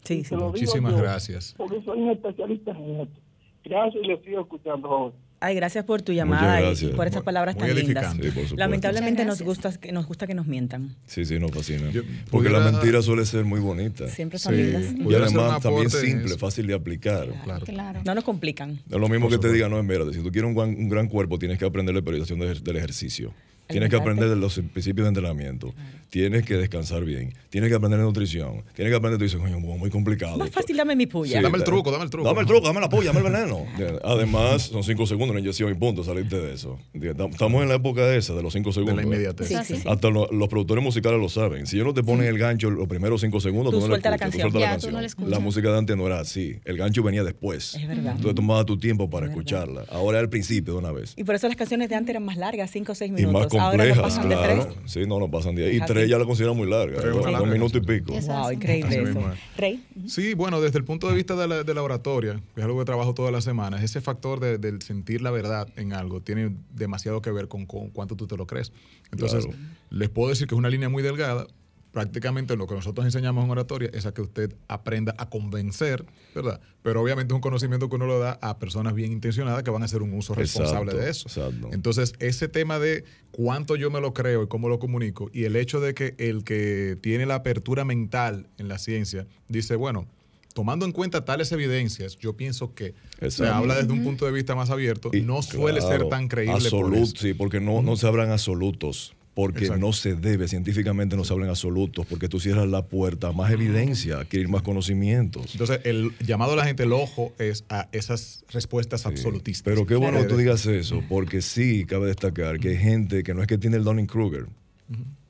[0.03, 0.35] Sí, sí.
[0.35, 1.53] Muchísimas yo, gracias.
[1.57, 3.19] Porque soy un especialista en esto.
[3.63, 5.11] Gracias y le sigo escuchando hoy.
[5.41, 8.13] Ay, gracias por tu llamada y- por esas palabras muy tan lindas.
[8.21, 8.57] Sí, por.
[8.59, 10.95] Lamentablemente nos gusta, que nos gusta que nos mientan.
[11.07, 11.89] Sí, sí, nos fascina.
[11.91, 14.07] Yo Porque la mentira suele ser muy bonita.
[14.09, 14.63] Siempre son Sí.
[14.63, 14.83] lindas.
[14.97, 17.27] Y además también simple, fácil de aplicar.
[17.43, 17.65] Claro.
[17.65, 18.01] Claro.
[18.05, 18.81] No nos complican.
[18.89, 21.07] Es lo mismo que te diga, no, mira, si tú quieres un gran, un gran
[21.07, 23.33] cuerpo, tienes que aprender la periodización de- del ejercicio.
[23.69, 25.73] Tienes que aprender de los principios de entrenamiento.
[26.09, 27.35] Tienes que descansar bien.
[27.51, 28.63] Tienes que aprender de nutrición.
[28.73, 30.37] Tienes que aprender, tú dices, coño, muy complicado.
[30.39, 30.59] Más esto".
[30.61, 31.37] fácil dame mi puya.
[31.37, 32.27] Sí, Dame el truco, dame el truco.
[32.27, 33.65] Dame el truco, dame la polla, dame el veneno.
[34.03, 36.79] Además, son cinco segundos una inyección y punto, salirte de eso.
[36.95, 38.95] Estamos en la época esa, de los cinco De segundos.
[38.95, 39.05] la ¿eh?
[39.05, 39.47] inmediatez.
[39.47, 39.87] Sí, sí, sí.
[39.87, 41.67] Hasta lo- los productores musicales lo saben.
[41.67, 43.91] Si ellos no te ponen el gancho los primeros cinco segundos, Tú tú, no le
[44.01, 44.51] suelta la escuchas, tú canción.
[44.51, 45.01] sueltas la Ya, tú no canción.
[45.01, 45.29] la escuchas.
[45.29, 46.55] La música de antes no era así.
[46.65, 47.75] El gancho venía después.
[47.75, 48.13] Es verdad.
[48.15, 49.41] Entonces tomaba tu tiempo para Es verdad.
[49.43, 49.85] escucharla.
[49.91, 51.13] Ahora es al principio de una vez.
[51.17, 53.58] Y por eso las canciones de antes eran más largas, 5 o 6 Y minutos.
[53.59, 54.65] Más Ahora complejas, pasan de claro.
[54.65, 54.77] 3.
[54.91, 55.75] Sí, no, no pasan de ahí.
[55.77, 55.93] Y así.
[55.93, 56.99] tres ya la consideran muy larga.
[56.99, 58.13] Tres es dos, minutos y pico.
[58.19, 59.21] Wow, increíble eso.
[59.57, 59.83] Rey.
[60.07, 62.79] Sí, bueno, desde el punto de vista de la, de la oratoria, que es algo
[62.79, 66.55] que trabajo todas las semanas, ese factor de, del sentir la verdad en algo tiene
[66.73, 68.71] demasiado que ver con, con cuánto tú te lo crees.
[69.11, 69.59] Entonces, Claro.
[69.89, 71.45] les puedo decir que es una línea muy delgada.
[71.91, 76.61] Prácticamente lo que nosotros enseñamos en oratoria es a que usted aprenda a convencer, ¿verdad?
[76.83, 79.81] Pero obviamente es un conocimiento que uno lo da a personas bien intencionadas que van
[79.81, 81.27] a hacer un uso responsable Exacto, de eso.
[81.27, 81.69] exacto.
[81.71, 85.55] Entonces, ese tema de cuánto yo me lo creo y cómo lo comunico, y el
[85.55, 90.07] hecho de que el que tiene la apertura mental en la ciencia dice, bueno,
[90.53, 92.93] tomando en cuenta tales evidencias, yo pienso que
[93.29, 95.09] se habla desde un punto de vista más abierto.
[95.23, 96.69] no suele ser tan creíble.
[96.69, 97.15] por absoluto, eso.
[97.17, 99.15] sí, porque no, no se hablan absolutos.
[99.35, 99.85] Porque Exacto.
[99.85, 103.51] no se debe, científicamente no se hablan absolutos, porque tú cierras la puerta a más
[103.51, 105.51] evidencia, adquirir más conocimientos.
[105.53, 109.63] Entonces, el llamado a la gente, el ojo, es a esas respuestas absolutistas.
[109.63, 113.33] Pero qué bueno que tú digas eso, porque sí cabe destacar que hay gente que
[113.33, 114.47] no es que tiene el Dunning-Kruger,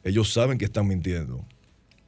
[0.04, 1.46] ellos saben que están mintiendo.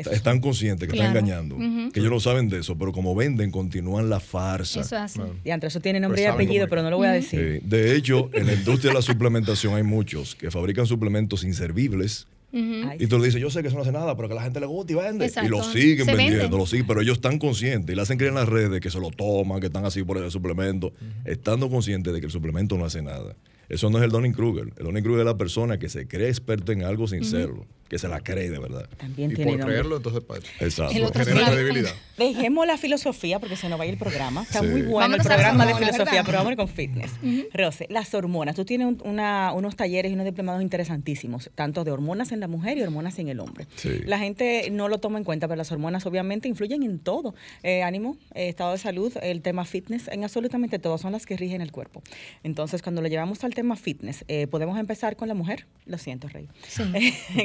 [0.08, 1.10] Están conscientes que Claro.
[1.18, 4.82] están engañando, que ellos no saben de eso, pero como venden, continúan la farsa.
[4.82, 5.22] Eso es así.
[5.44, 7.60] Y entre eso tiene nombre Pues y saben apellido, pero no lo voy a decir.
[7.62, 7.68] Sí.
[7.68, 12.28] De hecho, en la industria de la suplementación hay muchos que fabrican suplementos inservibles.
[12.54, 14.44] Y tú le dices, yo sé que eso no hace nada, pero que a la
[14.44, 15.26] gente le gusta y vende.
[15.26, 15.48] Exacto.
[15.48, 16.58] Y lo siguen Se vendiendo, vende.
[16.58, 19.00] lo siguen, pero ellos están conscientes y le hacen creer en las redes que se
[19.00, 20.92] lo toman, que están así por el suplemento,
[21.24, 23.38] estando conscientes de que el suplemento no hace nada.
[23.70, 24.74] Eso no es el Donning-Kruger.
[24.78, 28.08] El Donning-Kruger es la persona que se cree experto en algo sin serlo, que se
[28.08, 28.88] la cree de verdad.
[28.96, 30.96] También y tiene por creerlo, entonces, pa- Exacto.
[30.96, 31.52] El otro genera sí.
[31.52, 31.92] credibilidad.
[32.18, 34.44] Dejemos la filosofía porque se nos va a ir el programa.
[34.44, 34.68] Está Sí.
[34.68, 37.12] muy bueno Vámonos el programa de filosofía, pero vámonos con fitness.
[37.54, 38.56] Rose, las hormonas.
[38.56, 42.48] Tú tienes un- una- unos talleres y unos diplomados interesantísimos, tanto de hormonas en la
[42.48, 43.68] mujer y hormonas en el hombre.
[43.76, 44.00] Sí.
[44.06, 47.36] La gente no lo toma en cuenta, pero las hormonas obviamente influyen en todo.
[47.62, 51.36] Eh, ánimo, eh, estado de salud, el tema fitness, en absolutamente todo, son las que
[51.36, 52.02] rigen el cuerpo.
[52.46, 55.66] Entonces, cuando lo llevamos al tema fitness, eh, podemos empezar con la mujer.
[55.86, 56.48] Lo siento, Rey.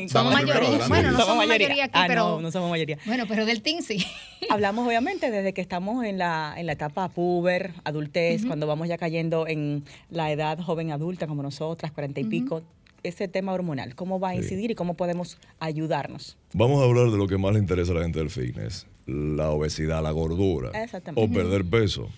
[0.09, 0.89] Somos mayoría.
[0.89, 2.23] Bueno, no somos mayoría aquí, Ah, pero.
[2.37, 2.99] no, no somos mayoría.
[3.07, 4.05] Bueno, pero del team sí.
[4.51, 8.99] Hablamos obviamente desde que estamos en la, en la etapa puber, adultez, cuando vamos ya
[8.99, 12.63] cayendo en la edad joven adulta como nosotras, cuarenta y pico,
[13.03, 14.39] ese tema hormonal, ¿cómo va a Sí.
[14.39, 16.37] incidir y cómo podemos ayudarnos?
[16.53, 19.51] Vamos a hablar de lo que más le interesa a la gente del fitness, la
[19.51, 21.23] obesidad, la gordura Exactamente.
[21.25, 22.09] o perder peso.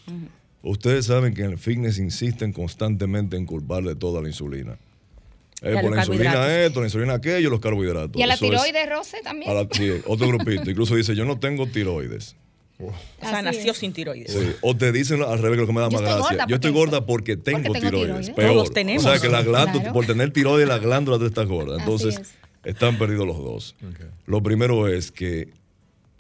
[0.63, 4.79] Ustedes saben que en el fitness insisten constantemente en culparle todo a la insulina.
[5.63, 8.17] Eh, por los la insulina esto, la insulina aquello, los carbohidratos.
[8.17, 9.51] Y a la Eso es- tiroides, Rose, también.
[9.51, 10.71] a la- sí, otro grupito.
[10.71, 12.37] Incluso dice, yo no tengo tiroides.
[12.81, 13.79] O sea, Así nació es.
[13.79, 14.33] sin tiroides.
[14.33, 16.47] Sí, O te dicen al revés, que lo que me da más gracia.
[16.49, 18.07] yo estoy porque- gorda porque tengo, tengo tiroides.
[18.07, 18.31] tiroides.
[18.31, 18.53] Peor.
[18.53, 19.05] Todos tenemos.
[19.05, 19.95] O sea, que la glándula, Claro.
[19.95, 21.77] por tener tiroides, la glándula tú estás gorda.
[21.81, 22.35] Entonces, es.
[22.65, 23.75] están perdidos los dos.
[24.27, 25.49] Lo primero es que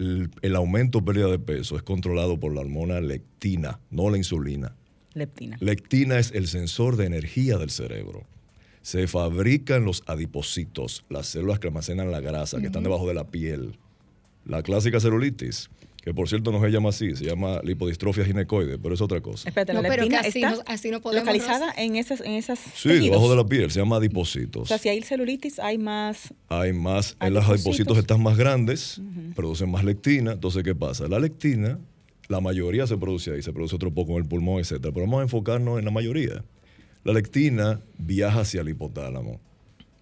[0.01, 4.17] el, el aumento o pérdida de peso es controlado por la hormona lectina, no la
[4.17, 4.75] insulina.
[5.15, 5.57] Leptina.
[5.61, 8.25] Lectina es el sensor de energía del cerebro.
[8.83, 13.25] Se fabrican los adipocitos, las células que almacenan la grasa, que están debajo de la
[13.29, 13.77] piel.
[14.47, 15.69] La clásica celulitis,
[16.03, 19.47] que por cierto no se llama así, se llama lipodistrofia ginecoide, pero es otra cosa.
[19.49, 22.33] Espérate, No, la pero que así está no- así no podemos, localizada en esas, en
[22.33, 23.05] esas Sí, tejidos.
[23.11, 24.69] debajo de la piel, se llama O adipocitos.
[24.69, 27.67] sea, si hay celulitis, hay más Hay más, en los Adipocitos.
[27.67, 29.03] adipocitos están más grandes,
[29.35, 30.33] producen más lectina.
[30.33, 31.09] Entonces, ¿qué pasa?
[31.09, 31.79] La lectina,
[32.29, 34.95] la mayoría se produce ahí, se produce otro poco en el pulmón, etcétera.
[34.95, 36.43] Pero vamos a enfocarnos en la mayoría.
[37.05, 39.41] La lectina viaja hacia el hipotálamo.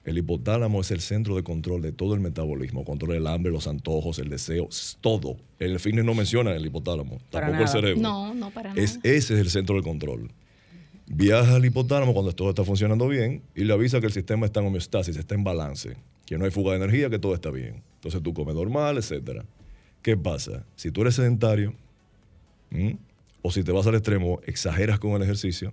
[0.04, 3.66] El hipotálamo es el centro de control de todo el metabolismo, controla el hambre, los
[3.66, 5.37] antojos, el deseo, es todo.
[5.59, 8.02] El fitness no menciona el hipotálamo, Para tampoco el cerebro.
[8.02, 8.80] No, no, para nada.
[8.80, 10.30] Es, ese es el centro del control.
[11.09, 14.61] Viaja al hipotálamo cuando todo está funcionando bien y le avisa que el sistema está
[14.61, 17.82] en homeostasis, está en balance, que no hay fuga de energía, que todo está bien.
[17.96, 19.42] Entonces tú comes normal, etc.
[20.02, 20.64] ¿Qué pasa?
[20.76, 21.74] Si tú eres sedentario
[22.70, 22.96] ¿m?
[23.42, 25.72] o si te vas al extremo, exageras con el ejercicio,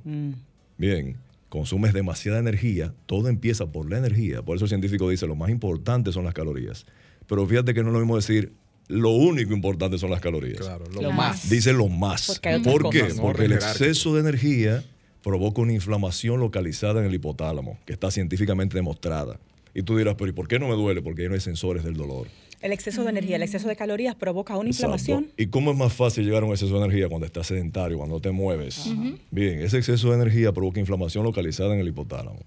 [0.78, 1.18] bien,
[1.50, 4.42] consumes demasiada energía, todo empieza por la energía.
[4.42, 6.86] Por eso el científico dice, lo más importante son las calorías.
[7.28, 8.54] Pero fíjate que no es lo mismo decir,
[8.88, 10.60] lo único importante son las calorías.
[10.60, 11.50] Claro, lo más.
[11.50, 12.28] Dice lo más.
[12.28, 13.02] Porque ¿Por qué?
[13.02, 13.20] cosas.
[13.20, 14.84] Porque el exceso de energía
[15.24, 19.40] provoca una inflamación localizada en el hipotálamo, que está científicamente demostrada.
[19.74, 21.02] Y tú dirás, pero ¿y por qué no me duele?
[21.02, 22.28] Porque ahí no hay sensores del dolor.
[22.64, 24.96] El exceso de energía, el exceso de calorías provoca una Exacto.
[24.96, 25.28] inflamación.
[25.38, 28.22] ¿Y cómo es más fácil llegar a un exceso de energía cuando estás sedentario, cuando
[28.22, 28.90] te mueves?
[29.32, 32.40] Bien, ese exceso de energía provoca inflamación localizada en el hipotálamo.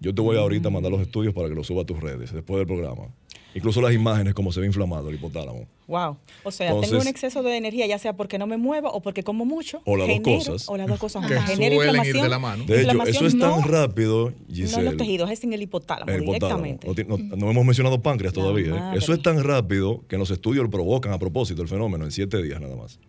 [0.00, 2.32] Yo te voy ahorita a mandar los estudios para que los suba a tus redes
[2.32, 3.08] después del programa.
[3.54, 5.66] Incluso las imágenes, como se ve inflamado el hipotálamo.
[5.88, 6.16] Wow.
[6.44, 9.00] O sea, Entonces- tengo un exceso de energía, ya sea porque no me muevo o
[9.02, 9.80] porque como mucho.
[9.84, 10.68] O las dos cosas.
[10.68, 11.26] O las dos cosas.
[11.28, 11.34] Que.
[11.40, 12.22] Genera ir inflamación.
[12.22, 12.64] de la mano.
[12.64, 14.82] De hecho, eso es tan no- rápido, No en Giselle.
[14.84, 16.62] los tejidos, es en el hipotálamo, En el hipotálamo.
[16.62, 17.04] directamente.
[17.08, 18.68] No, no- no hemos mencionado páncreas todavía.
[18.68, 18.70] ¿eh?
[18.80, 18.98] madre.
[18.98, 22.12] Eso es tan rápido que en los estudios lo provocan a propósito el fenómeno en
[22.12, 23.00] siete días nada más.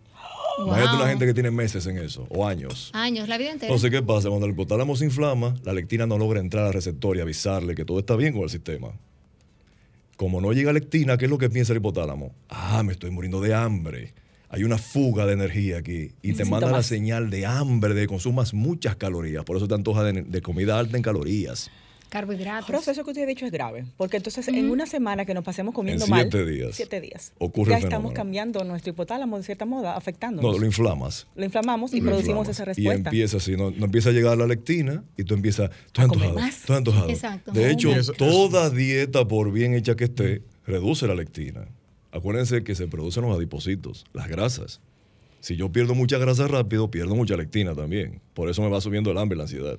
[0.58, 0.66] Wow.
[0.66, 2.90] Imagínate una gente que tiene meses en eso o años.
[2.94, 3.68] Años, la vida entera.
[3.68, 4.28] Entonces, ¿qué pasa?
[4.28, 7.84] Cuando el hipotálamo se inflama, la lectina no logra entrar al receptor y avisarle que
[7.84, 8.88] todo está bien con el sistema.
[10.16, 12.34] Como no llega lectina, ¿qué es lo que piensa el hipotálamo?
[12.48, 14.12] Ah, me estoy muriendo de hambre.
[14.48, 18.06] Hay una fuga de energía aquí y te manda la señal de hambre, de que
[18.06, 19.44] consumas muchas calorías.
[19.44, 21.70] Por eso te antoja de, de comida alta en calorías.
[22.12, 22.68] Carbohidratos.
[22.68, 25.42] Rosa, eso que usted ha dicho es grave, porque entonces en una semana que nos
[25.42, 28.14] pasemos comiendo En mal, siete días siete días, ocurre ya el estamos fenómeno.
[28.16, 30.52] cambiando nuestro hipotálamo de cierta moda, afectándonos.
[30.52, 31.26] No, lo inflamas.
[31.34, 32.48] Lo inflamamos y Lo producimos inflamas.
[32.50, 33.08] esa Y respuesta.
[33.08, 36.34] empieza así, no, no empieza a llegar la lectina y tú empiezas, tú comer antojado,
[36.34, 36.62] más.
[36.66, 37.08] tú antojado.
[37.08, 37.52] Exacto.
[37.52, 41.66] De hecho, Y eso- toda dieta, por bien hecha que esté, reduce la lectina.
[42.10, 44.80] Acuérdense que se producen los adipocitos, las grasas.
[45.40, 48.20] Si yo pierdo mucha grasa rápido, pierdo mucha lectina también.
[48.34, 49.78] Por eso me va subiendo el hambre y la ansiedad.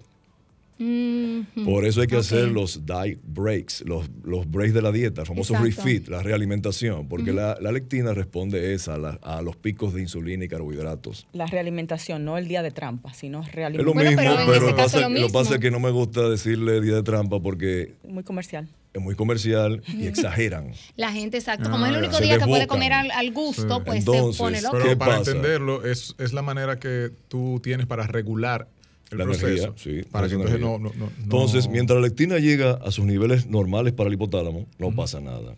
[1.66, 5.28] Por eso hay que hacer los diet breaks, los, los breaks de la dieta, el
[5.28, 5.84] famoso Exacto.
[5.84, 10.02] refit, la realimentación, porque la, la lectina responde es a, la- a los picos de
[10.02, 11.28] insulina y carbohidratos.
[11.34, 13.98] La realimentación, no el día de trampa, sino Es lo realimentación.
[14.06, 16.82] mismo, pero pero, en ese lo, caso pasa, lo pasa que no me gusta decirle
[16.82, 18.68] día de trampa porque Muy comercial.
[18.94, 20.72] es muy comercial y exageran.
[20.96, 21.70] La gente, exacto.
[21.70, 22.08] Ah, Como es el ya.
[22.08, 23.84] único día que puede comer al, al gusto, Sí.
[23.86, 24.78] pues Entonces, se pone loco.
[24.78, 25.32] Pero ¿Qué para pasa?
[25.32, 28.68] entenderlo, es, es la manera que tú tienes para regular
[29.14, 29.48] el La proceso.
[29.48, 30.02] energía, sí.
[30.12, 30.58] Para que energía.
[30.60, 34.66] no, no, no- Entonces, mientras la lectina llega a sus niveles normales para el hipotálamo,
[34.78, 35.56] no pasa nada.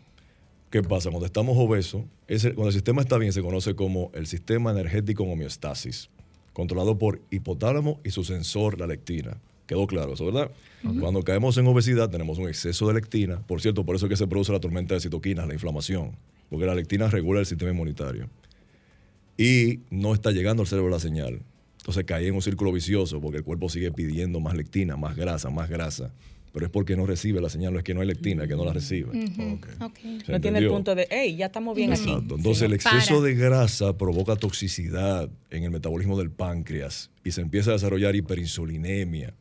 [0.70, 1.10] ¿Qué pasa?
[1.10, 5.24] Cuando estamos obesos, ese- cuando el sistema está bien, se conoce como el sistema energético
[5.24, 6.10] en homeostasis,
[6.54, 9.38] controlado por hipotálamo y su sensor, la lectina.
[9.68, 10.52] Quedó claro eso, ¿verdad?
[11.00, 13.40] Cuando caemos en obesidad, tenemos un exceso de lectina.
[13.48, 16.12] Por cierto, por eso es que se produce la tormenta de citoquinas, la inflamación,
[16.52, 18.30] porque la lectina regula el sistema inmunitario.
[19.38, 21.40] Y no está llegando al cerebro la señal.
[21.86, 25.52] Entonces caí en un círculo vicioso porque el cuerpo sigue pidiendo más lectina, más grasa,
[25.52, 26.12] más grasa.
[26.52, 28.56] Pero es porque no recibe la señal, no es que no hay lectina, es que
[28.56, 29.10] no la recibe.
[29.16, 29.54] Ujú.
[29.54, 29.68] Ok.
[29.82, 30.00] Ok.
[30.26, 32.02] ¿Se No tiene el punto de, hey, ya estamos bien aquí.
[32.02, 32.38] Exacto.
[32.38, 32.98] Entonces el Para.
[32.98, 38.16] exceso de grasa provoca toxicidad en el metabolismo del páncreas y se empieza a desarrollar
[38.16, 39.36] hiperinsulinemia.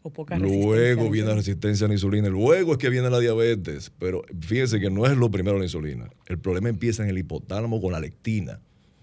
[0.00, 2.30] O poca Luego viene la resistencia a la insulina.
[2.30, 3.92] Luego es que viene la diabetes.
[3.98, 6.08] Pero fíjense que no es lo primero la insulina.
[6.24, 8.58] El problema empieza en el hipotálamo con la lectina.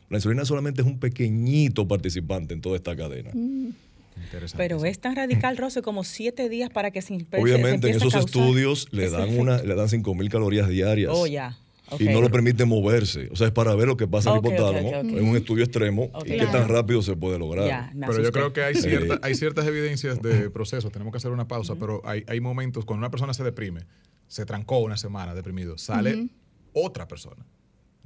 [0.09, 3.31] La insulina solamente es un pequeñito participante en toda esta cadena.
[3.31, 4.57] Interesante.
[4.63, 8.87] Pero es tan radical, Rose, como siete días para que se, Obviamente en esos estudios
[8.91, 9.41] le dan efecto.
[9.41, 11.11] una, le dan 5000 calorías diarias.
[11.13, 11.57] Oh, ya.
[11.99, 13.29] Y no lo permiten moverse.
[13.31, 16.09] O sea, es para ver lo que pasa en el hipotálamo en un estudio extremo
[16.25, 16.51] y qué Claro.
[16.59, 17.91] tan rápido se puede lograr.
[17.99, 20.91] Pero yo creo que hay, Eh, cierta- hay ciertas evidencias de procesos.
[20.91, 23.81] Tenemos que hacer una pausa, pero hay, hay momentos cuando una persona se deprime,
[24.27, 26.29] se trancó una semana deprimido, sale
[26.73, 27.45] otra persona,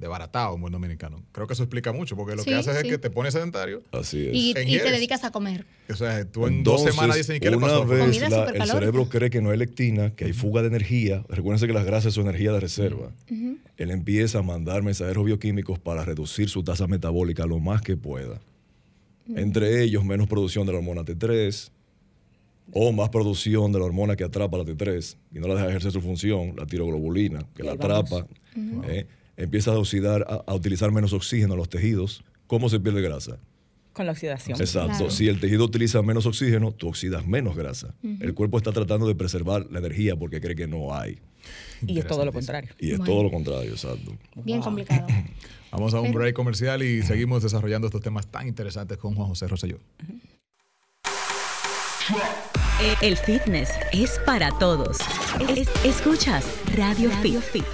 [0.00, 1.22] desbaratado en buen dominicano.
[1.32, 3.82] Creo que eso explica mucho, porque lo Sí, que hace es que te pones sedentario.
[3.92, 4.34] Así es.
[4.34, 5.66] Y, y te dedicas a comer.
[5.90, 7.86] O sea, tú en dos semanas dices, ¿y qué le una pasó?
[7.86, 11.24] vez Comida la- el cerebro cree que no hay lectina, que hay fuga de energía,
[11.28, 13.12] recuérdense que las grasas son energía de reserva.
[13.76, 18.40] Él empieza a mandar mensajeros bioquímicos para reducir su tasa metabólica lo más que pueda.
[19.36, 21.70] Entre ellos, menos producción de la hormona T3
[22.72, 25.92] o más producción de la hormona que atrapa la T3 y no la deja ejercer
[25.92, 28.26] su función, la tiroglobulina, que Y la atrapa.
[28.88, 29.06] ¿eh?
[29.40, 32.22] Empieza a oxidar, a, a utilizar menos oxígeno en los tejidos.
[32.46, 33.38] ¿Cómo se pierde grasa?
[33.92, 34.60] Con la oxidación.
[34.60, 34.88] Exacto.
[34.98, 35.10] Claro.
[35.10, 37.94] Si el tejido utiliza menos oxígeno, tú oxidas menos grasa.
[38.02, 41.18] El cuerpo está tratando de preservar la energía porque cree que no hay.
[41.86, 42.70] Y es todo lo contrario.
[42.78, 43.12] Y es Bueno.
[43.12, 44.12] todo lo contrario, exacto.
[44.36, 45.06] Bien complicado.
[45.72, 49.46] Vamos a un break comercial y seguimos desarrollando estos temas tan interesantes con Juan José
[49.48, 49.78] Rosselló.
[53.02, 54.98] El fitness es para todos.
[55.56, 56.44] Es- escuchas
[56.76, 57.64] Radio, Fit.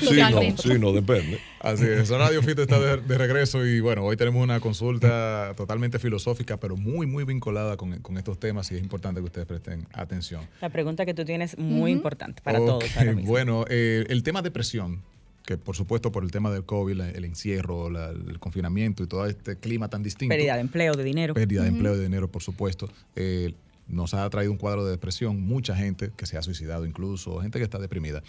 [0.00, 1.38] Sí, no, sí, no, depende.
[1.60, 5.98] Así es, Radio Fit está de, de regreso y bueno, hoy tenemos una consulta totalmente
[5.98, 9.86] filosófica, pero muy, muy vinculada con, con estos temas y es importante que ustedes presten
[9.92, 10.42] atención.
[10.60, 13.28] La pregunta que tú tienes es muy importante para todos ahora mismo.
[13.28, 15.02] Bueno, eh, el tema depresión,
[15.44, 19.06] que por supuesto por el tema del COVID, la- el encierro, la- el confinamiento y
[19.06, 20.34] todo este clima tan distinto.
[20.34, 21.34] Pérdida de empleo, de dinero.
[21.34, 23.52] pérdida de empleo y de dinero, por supuesto, eh,
[23.88, 27.58] nos ha traído un cuadro de depresión, mucha gente que se ha suicidado incluso, gente
[27.58, 28.22] que está deprimida.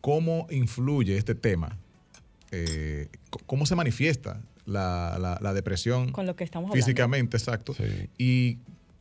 [0.00, 1.76] ¿Cómo influye este tema?
[2.50, 3.08] Eh,
[3.46, 6.84] ¿Cómo se manifiesta la, la- la depresión Con lo que estamos hablando.
[6.84, 7.36] físicamente?
[7.36, 7.74] Exacto.
[7.74, 8.08] Sí.
[8.18, 8.58] ¿Y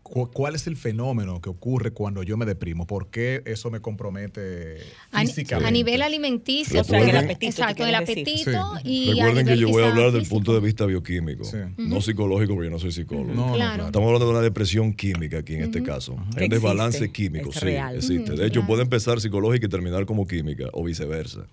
[0.09, 2.87] cuál es el fenómeno que ocurre cuando yo me deprimo?
[2.87, 4.77] ¿Por qué eso me compromete
[5.11, 5.67] físicamente?
[5.67, 8.89] a nivel alimenticio, O sea, en el apetito, exacto, el apetito Sí.
[8.89, 10.35] y Recuerden que yo voy a hablar del físico.
[10.35, 11.57] punto de vista bioquímico, Sí.
[11.77, 13.33] no psicológico, porque yo no soy psicólogo.
[13.33, 13.73] No, no, Claro.
[13.75, 13.85] claro.
[13.87, 16.15] Estamos hablando de una depresión química aquí en este caso.
[16.35, 17.95] Hay un desbalance existe, químico, es sí, real.
[17.97, 18.31] existe.
[18.33, 18.67] De hecho, claro.
[18.67, 21.45] puede empezar psicológica y terminar como química o viceversa.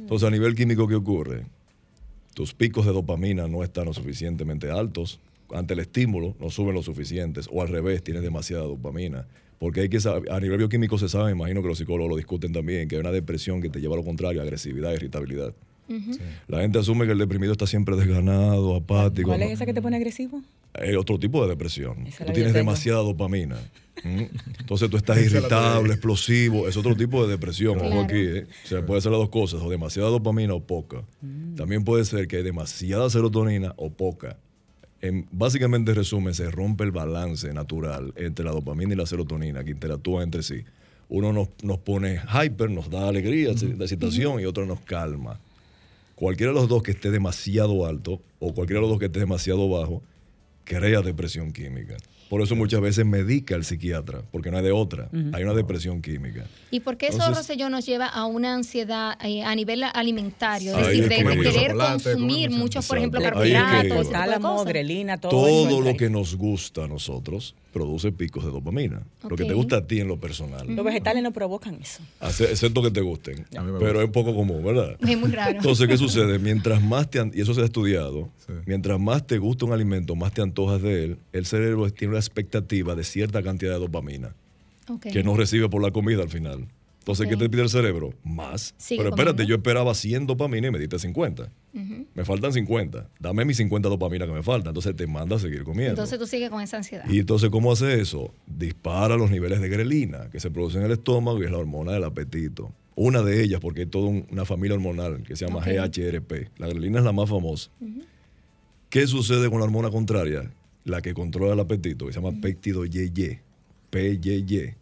[0.00, 1.44] Entonces, a nivel químico, ¿qué ocurre?
[2.34, 5.18] Tus picos de dopamina no están lo suficientemente altos.
[5.52, 7.48] Ante el estímulo no suben lo suficientes.
[7.52, 9.26] O al revés, tienes demasiada dopamina.
[9.58, 12.16] Porque hay que saber- a nivel bioquímico se sabe, me imagino que los psicólogos lo
[12.16, 15.54] discuten también, que hay una depresión que te lleva a lo contrario, agresividad, irritabilidad.
[16.48, 19.28] La gente asume que el deprimido está siempre desganado, apático.
[19.28, 19.46] ¿Cuál ¿no?
[19.46, 20.42] es esa que te pone agresivo?
[20.74, 22.06] Hay otro tipo de depresión.
[22.06, 23.56] Esa Tú tienes demasiada dopamina.
[24.02, 24.22] ¿Mm?
[24.60, 26.68] Entonces tú estás irritable, explosivo.
[26.68, 27.78] Es otro tipo de depresión.
[27.78, 28.18] Ojo aquí.
[28.18, 28.46] ¿eh?
[28.64, 31.02] O sea, puede ser las dos cosas, o demasiada dopamina o poca.
[31.56, 34.38] También puede ser que hay demasiada serotonina o poca.
[35.00, 39.62] En, básicamente, en resumen, se rompe el balance natural entre la dopamina y la serotonina
[39.64, 40.64] que interactúan entre sí.
[41.08, 45.38] Uno nos, nos pone hyper, nos da alegría, de excitación, y otro nos calma.
[46.14, 49.20] Cualquiera de los dos que esté demasiado alto o cualquiera de los dos que esté
[49.20, 50.02] demasiado bajo,
[50.64, 51.96] crea depresión química.
[52.28, 55.08] Por eso muchas veces medica el psiquiatra, porque no hay de otra.
[55.32, 56.44] Hay una depresión química.
[56.70, 60.76] ¿Y por qué eso, Rosselló, nos lleva a una ansiedad eh, a nivel alimentario?
[60.76, 64.64] Es decir, de, querer consumir muchos, por ejemplo, carbohidratos, cosas.
[64.64, 69.02] grelina, todo, Todo lo que nos gusta a nosotros produce picos de dopamina.
[69.22, 70.66] Lo que te gusta a ti en lo personal.
[70.66, 72.02] Los vegetales no provocan eso.
[72.20, 73.44] Hace- Excepto que te gusten.
[73.78, 74.96] Pero es poco común, ¿verdad?
[75.06, 75.58] Es muy raro.
[75.58, 76.38] Entonces, ¿qué sucede?
[76.38, 78.30] Mientras más te, y eso se ha estudiado,
[78.64, 82.18] mientras más te gusta un alimento, más te antojas de él, el cerebro tiene una
[82.20, 84.34] expectativa de cierta cantidad de dopamina
[85.12, 86.66] que no recibe por la comida al final.
[87.06, 88.12] Entonces, ¿qué te pide el cerebro?
[88.24, 88.74] Más.
[88.78, 89.48] Sigue Pero espérate, comiendo.
[89.50, 91.52] yo esperaba 100 dopamina y me diste 50.
[91.72, 92.06] Ujú.
[92.12, 93.08] Me faltan 50.
[93.20, 94.70] Dame mis 50 dopamina que me faltan.
[94.70, 95.90] Entonces te manda a seguir comiendo.
[95.92, 97.04] Entonces tú sigues con esa ansiedad.
[97.08, 98.34] Y entonces, ¿cómo hace eso?
[98.48, 101.92] Dispara los niveles de grelina que se producen en el estómago y es la hormona
[101.92, 102.72] del apetito.
[102.96, 105.66] Una de ellas, porque hay toda un- una familia hormonal que se llama Ok.
[105.66, 106.50] GHRP.
[106.58, 107.70] La grelina es la más famosa.
[108.90, 110.50] ¿Qué sucede con la hormona contraria?
[110.84, 113.38] La que controla el apetito, que se llama péptido YY,
[113.90, 114.74] PYY,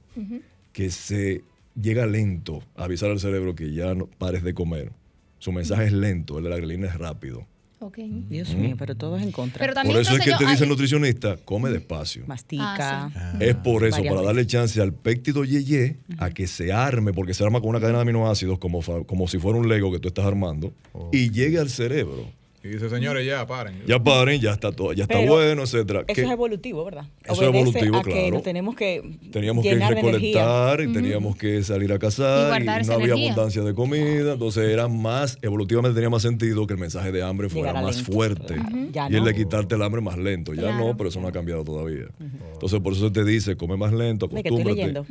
[0.72, 1.42] que se
[1.80, 4.92] llega lento a avisar al cerebro que ya no pares de comer.
[5.38, 7.46] Su mensaje es lento, el de la grelina es rápido.
[7.80, 7.98] Ok.
[8.30, 9.58] Dios mío, pero todo es en contra.
[9.58, 12.24] Pero Por eso es que te dice el nutricionista, come despacio.
[12.26, 13.10] Mastica.
[13.14, 17.12] Ah, Es por eso, Varias para darle chance al péptido YY a que se arme,
[17.12, 19.98] porque se arma con una cadena de aminoácidos como, como si fuera un Lego que
[19.98, 20.72] tú estás armando,
[21.12, 22.26] y llegue al cerebro.
[22.64, 23.82] Y dice, señores, ya, paren.
[23.86, 26.00] Ya paren, ya está todo, ya está Pero bueno, etcétera.
[26.08, 26.22] Eso ¿Qué?
[26.22, 27.04] es evolutivo, ¿verdad?
[27.22, 28.30] Eso es evolutivo, a que claro.
[28.30, 33.12] nos tenemos que Teníamos que recolectar y teníamos que salir a cazar y, no había
[33.12, 37.50] abundancia de comida, entonces era más, evolutivamente tenía más sentido que el mensaje de hambre
[37.50, 38.12] fuera Llegara más lento.
[38.12, 38.56] fuerte.
[38.92, 40.54] Ya y el de quitarte el hambre más lento.
[40.54, 40.86] Ya Claro.
[40.86, 42.06] no, pero eso no ha cambiado todavía.
[42.54, 45.02] Entonces por eso te dice, come más lento, que acostúmbrate.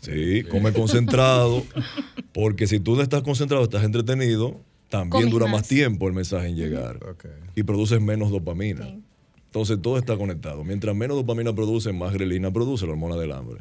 [0.00, 1.62] Sí, come concentrado,
[2.32, 5.60] porque si tú no estás concentrado, estás entretenido, también dura más.
[5.62, 6.98] más tiempo el mensaje en llegar
[7.56, 8.86] y produces menos dopamina.
[9.46, 10.64] Entonces todo está conectado.
[10.64, 13.60] Mientras menos dopamina produce, más grelina produce la hormona del hambre.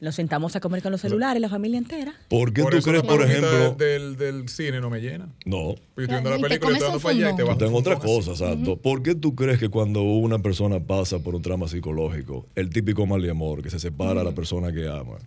[0.00, 2.12] Nos sentamos a comer con los celulares, la familia entera.
[2.28, 3.74] ¿Por qué Por tú eso crees, la por ejemplo?
[3.76, 5.28] de- Del, del cine no me llena.
[5.46, 5.74] No.
[5.76, 7.56] Yo estoy viendo la Y te película y dando para allá y te vas.
[7.58, 8.76] Tengo otra cosa, exacto.
[8.76, 13.06] ¿Por qué tú crees que cuando una persona pasa por un trauma psicológico, el típico
[13.06, 15.18] mal de amor, que se separa a la persona que ama,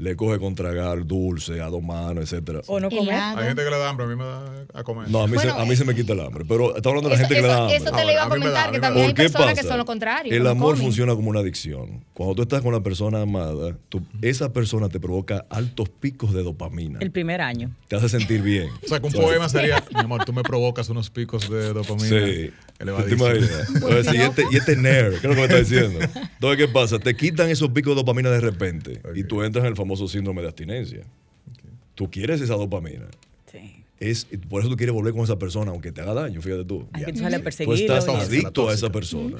[0.00, 2.60] le coge con tragar dulce, a dos manos, etcétera?
[2.66, 3.14] O no comer.
[3.14, 5.10] Hay gente que le da hambre, a mí me da a comer.
[5.10, 6.44] No, a mí, se, a mí se me quita el hambre.
[6.48, 7.76] Pero está hablando de la Eso, gente que le da hambre.
[7.76, 9.78] eso te lo iba a da, comentar, que también hay ¿Por qué personas que son
[9.78, 10.34] lo contrario.
[10.34, 10.82] El amor comen.
[10.86, 12.04] funciona como una adicción.
[12.14, 16.42] Cuando tú estás con la persona amada, tú- esa persona te provoca altos picos de
[16.42, 16.98] dopamina.
[17.00, 17.70] El primer año.
[17.88, 18.68] Te hace sentir bien.
[18.84, 22.08] O sea, que un poema sería, mi amor, tú me provocas unos picos de dopamina.
[22.08, 22.50] Sí.
[22.50, 23.28] ¿Tú te elevadísimos.
[23.36, 23.68] imaginas?
[23.74, 25.98] Entonces, y, este, y este nerd, ¿qué es lo que me está diciendo?
[26.34, 26.98] Entonces, ¿qué pasa?
[26.98, 30.42] Te quitan esos picos de dopamina de repente y tú entras en el famoso síndrome
[30.42, 31.04] de abstinencia.
[31.94, 33.06] Tú quieres esa dopamina.
[33.98, 36.86] Es, por eso tú quieres volver con esa persona, aunque te haga daño, fíjate tú.
[36.92, 37.20] Hay que tú
[37.64, 39.36] Tú estás y adicto a esa persona.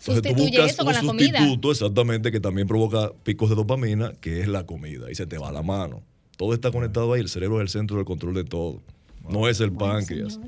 [0.00, 1.38] Entonces tú buscas eso un la comida.
[1.38, 5.38] sustituto exactamente que también provoca picos de dopamina, que es la comida, y se te
[5.38, 6.02] va la mano.
[6.36, 8.80] Todo está conectado ahí, el cerebro es el centro del control de todo.
[9.28, 10.38] No es el páncreas.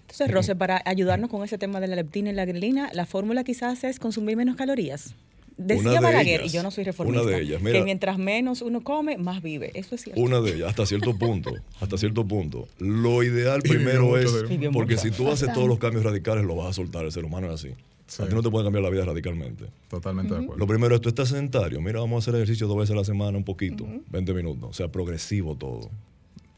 [0.00, 3.44] Entonces, Rose, para ayudarnos con ese tema de la leptina y la grelina, la fórmula
[3.44, 5.14] quizás es consumir menos calorías.
[5.56, 7.78] Decía Una de Balaguer, ellas, y yo no soy reformista, una de ellas, mira.
[7.78, 9.70] que mientras menos uno come, más vive.
[9.74, 10.20] Eso es cierto.
[10.20, 12.66] Una de ellas, hasta cierto punto, hasta cierto punto.
[12.78, 14.32] Lo ideal primero es,
[14.72, 17.46] porque si tú haces todos los cambios radicales, lo vas a soltar, el ser humano
[17.48, 17.74] es así.
[18.22, 19.66] A ti no te puede cambiar la vida radicalmente.
[19.88, 20.58] Totalmente de acuerdo.
[20.58, 23.04] Lo primero es, tú estás sedentario, mira, vamos a hacer ejercicio dos veces a la
[23.04, 25.88] semana, un poquito, 20 minutos, o sea, progresivo todo.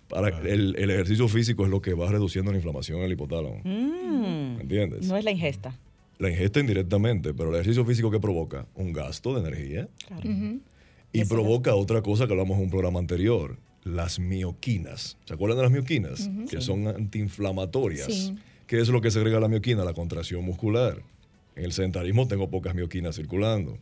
[0.08, 3.60] Para el, el ejercicio físico es lo que va reduciendo la inflamación en el hipotálamo.
[3.64, 4.56] Mm.
[4.56, 5.06] ¿Me entiendes?
[5.06, 5.74] No es la ingesta.
[6.18, 10.60] La ingesta indirectamente, pero el ejercicio físico que provoca un gasto de energía Ujú.
[11.12, 15.18] y provoca otra cosa que hablamos en un programa anterior, las mioquinas.
[15.26, 16.30] ¿Se acuerdan de las mioquinas?
[16.50, 16.66] Que Sí.
[16.66, 18.06] son antiinflamatorias.
[18.06, 18.34] Sí.
[18.66, 19.84] ¿Qué es lo que segrega la mioquina?
[19.84, 21.02] La contracción muscular.
[21.54, 23.78] En el sedentarismo tengo pocas mioquinas circulando.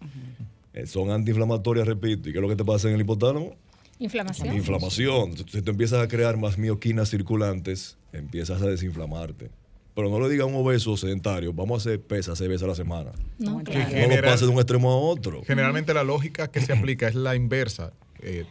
[0.75, 2.29] Eh, son antiinflamatorias, repito.
[2.29, 3.55] ¿Y qué es lo que te pasa en el hipotálamo?
[4.01, 4.55] Inflamación.
[4.55, 5.37] Inflamación.
[5.49, 9.51] Si tú empiezas a crear más mioquinas circulantes, empiezas a desinflamarte.
[9.95, 12.67] Pero no le diga a un obeso sedentario, vamos a hacer pesas seis veces a
[12.69, 13.13] la semana.
[13.39, 13.91] No, claro.
[14.09, 15.43] No lo pases de un extremo a otro.
[15.47, 18.45] Generalmente la lógica que se aplica es la inversa, eh,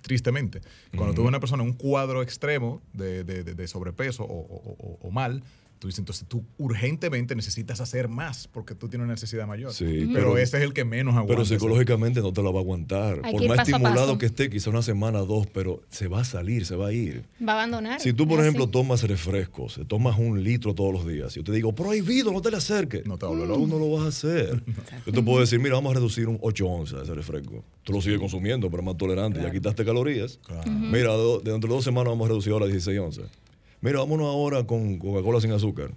[0.00, 0.60] tristemente.
[0.96, 4.26] Cuando tú ves una persona en un cuadro extremo de, de- de- de sobrepeso o,
[4.40, 5.42] o- o- o mal,
[5.78, 9.72] tú dices, entonces tú urgentemente necesitas hacer más porque tú tienes una necesidad mayor.
[9.72, 11.34] Sí, pero, pero- ese es el que menos aguanta.
[11.34, 13.20] Pero psicológicamente no te la va a aguantar.
[13.24, 14.18] Hay Por más paso estimulado paso.
[14.18, 17.24] que esté, quizá una semana, dos, pero se va a salir, se va a ir.
[17.46, 18.00] Va a abandonar.
[18.00, 18.72] Si tú, por ejemplo, así.
[18.72, 22.56] tomas refrescos, tomas un litro todos los días, yo te digo, prohibido, no te le
[22.56, 23.06] acerques.
[23.06, 24.62] No te Tú no lo vas a hacer.
[25.06, 27.64] Yo te puedo decir, mira, vamos a reducir un 8 onzas ese refresco.
[27.84, 30.38] Tú lo sigues consumiendo, pero es más tolerante, ya quitaste calorías.
[30.66, 33.26] Mira, de, dentro de dos semanas vamos a reducir ahora a 16 onzas.
[33.80, 35.90] Mira, vámonos ahora con Coca-Cola sin azúcar.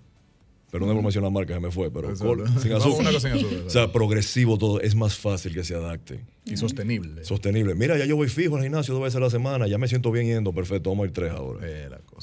[0.71, 2.59] Perdón por mencionar la marca, se me fue, pero Eso, col- ¿no?
[2.61, 2.99] sin azúcar.
[3.01, 6.19] una cosa sin azúcar, o sea, progresivo todo, es más fácil que se adapte.
[6.45, 7.23] Y sostenible.
[7.25, 7.73] Sostenible.
[7.73, 10.11] Mira, ya yo voy fijo al gimnasio dos veces a la semana, ya me siento
[10.11, 11.67] bien yendo, perfecto, vamos a ir tres ahora.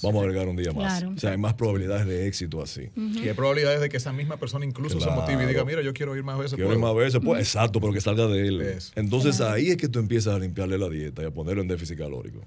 [0.01, 1.01] Vamos a agregar un día más.
[1.01, 1.15] Claro.
[1.17, 2.89] O sea, hay más probabilidades de éxito así.
[2.95, 5.93] Y hay probabilidades de que esa misma persona incluso se motive y diga, mira, yo
[5.93, 6.55] quiero ir más veces.
[6.55, 6.95] Quiero ir ¿puedo?".
[6.95, 8.61] más veces, pues, exacto, pero que salga de él.
[8.61, 8.93] Eso.
[8.95, 9.55] Entonces Claro.
[9.55, 12.39] ahí es que tú empiezas a limpiarle la dieta y a ponerlo en déficit calórico.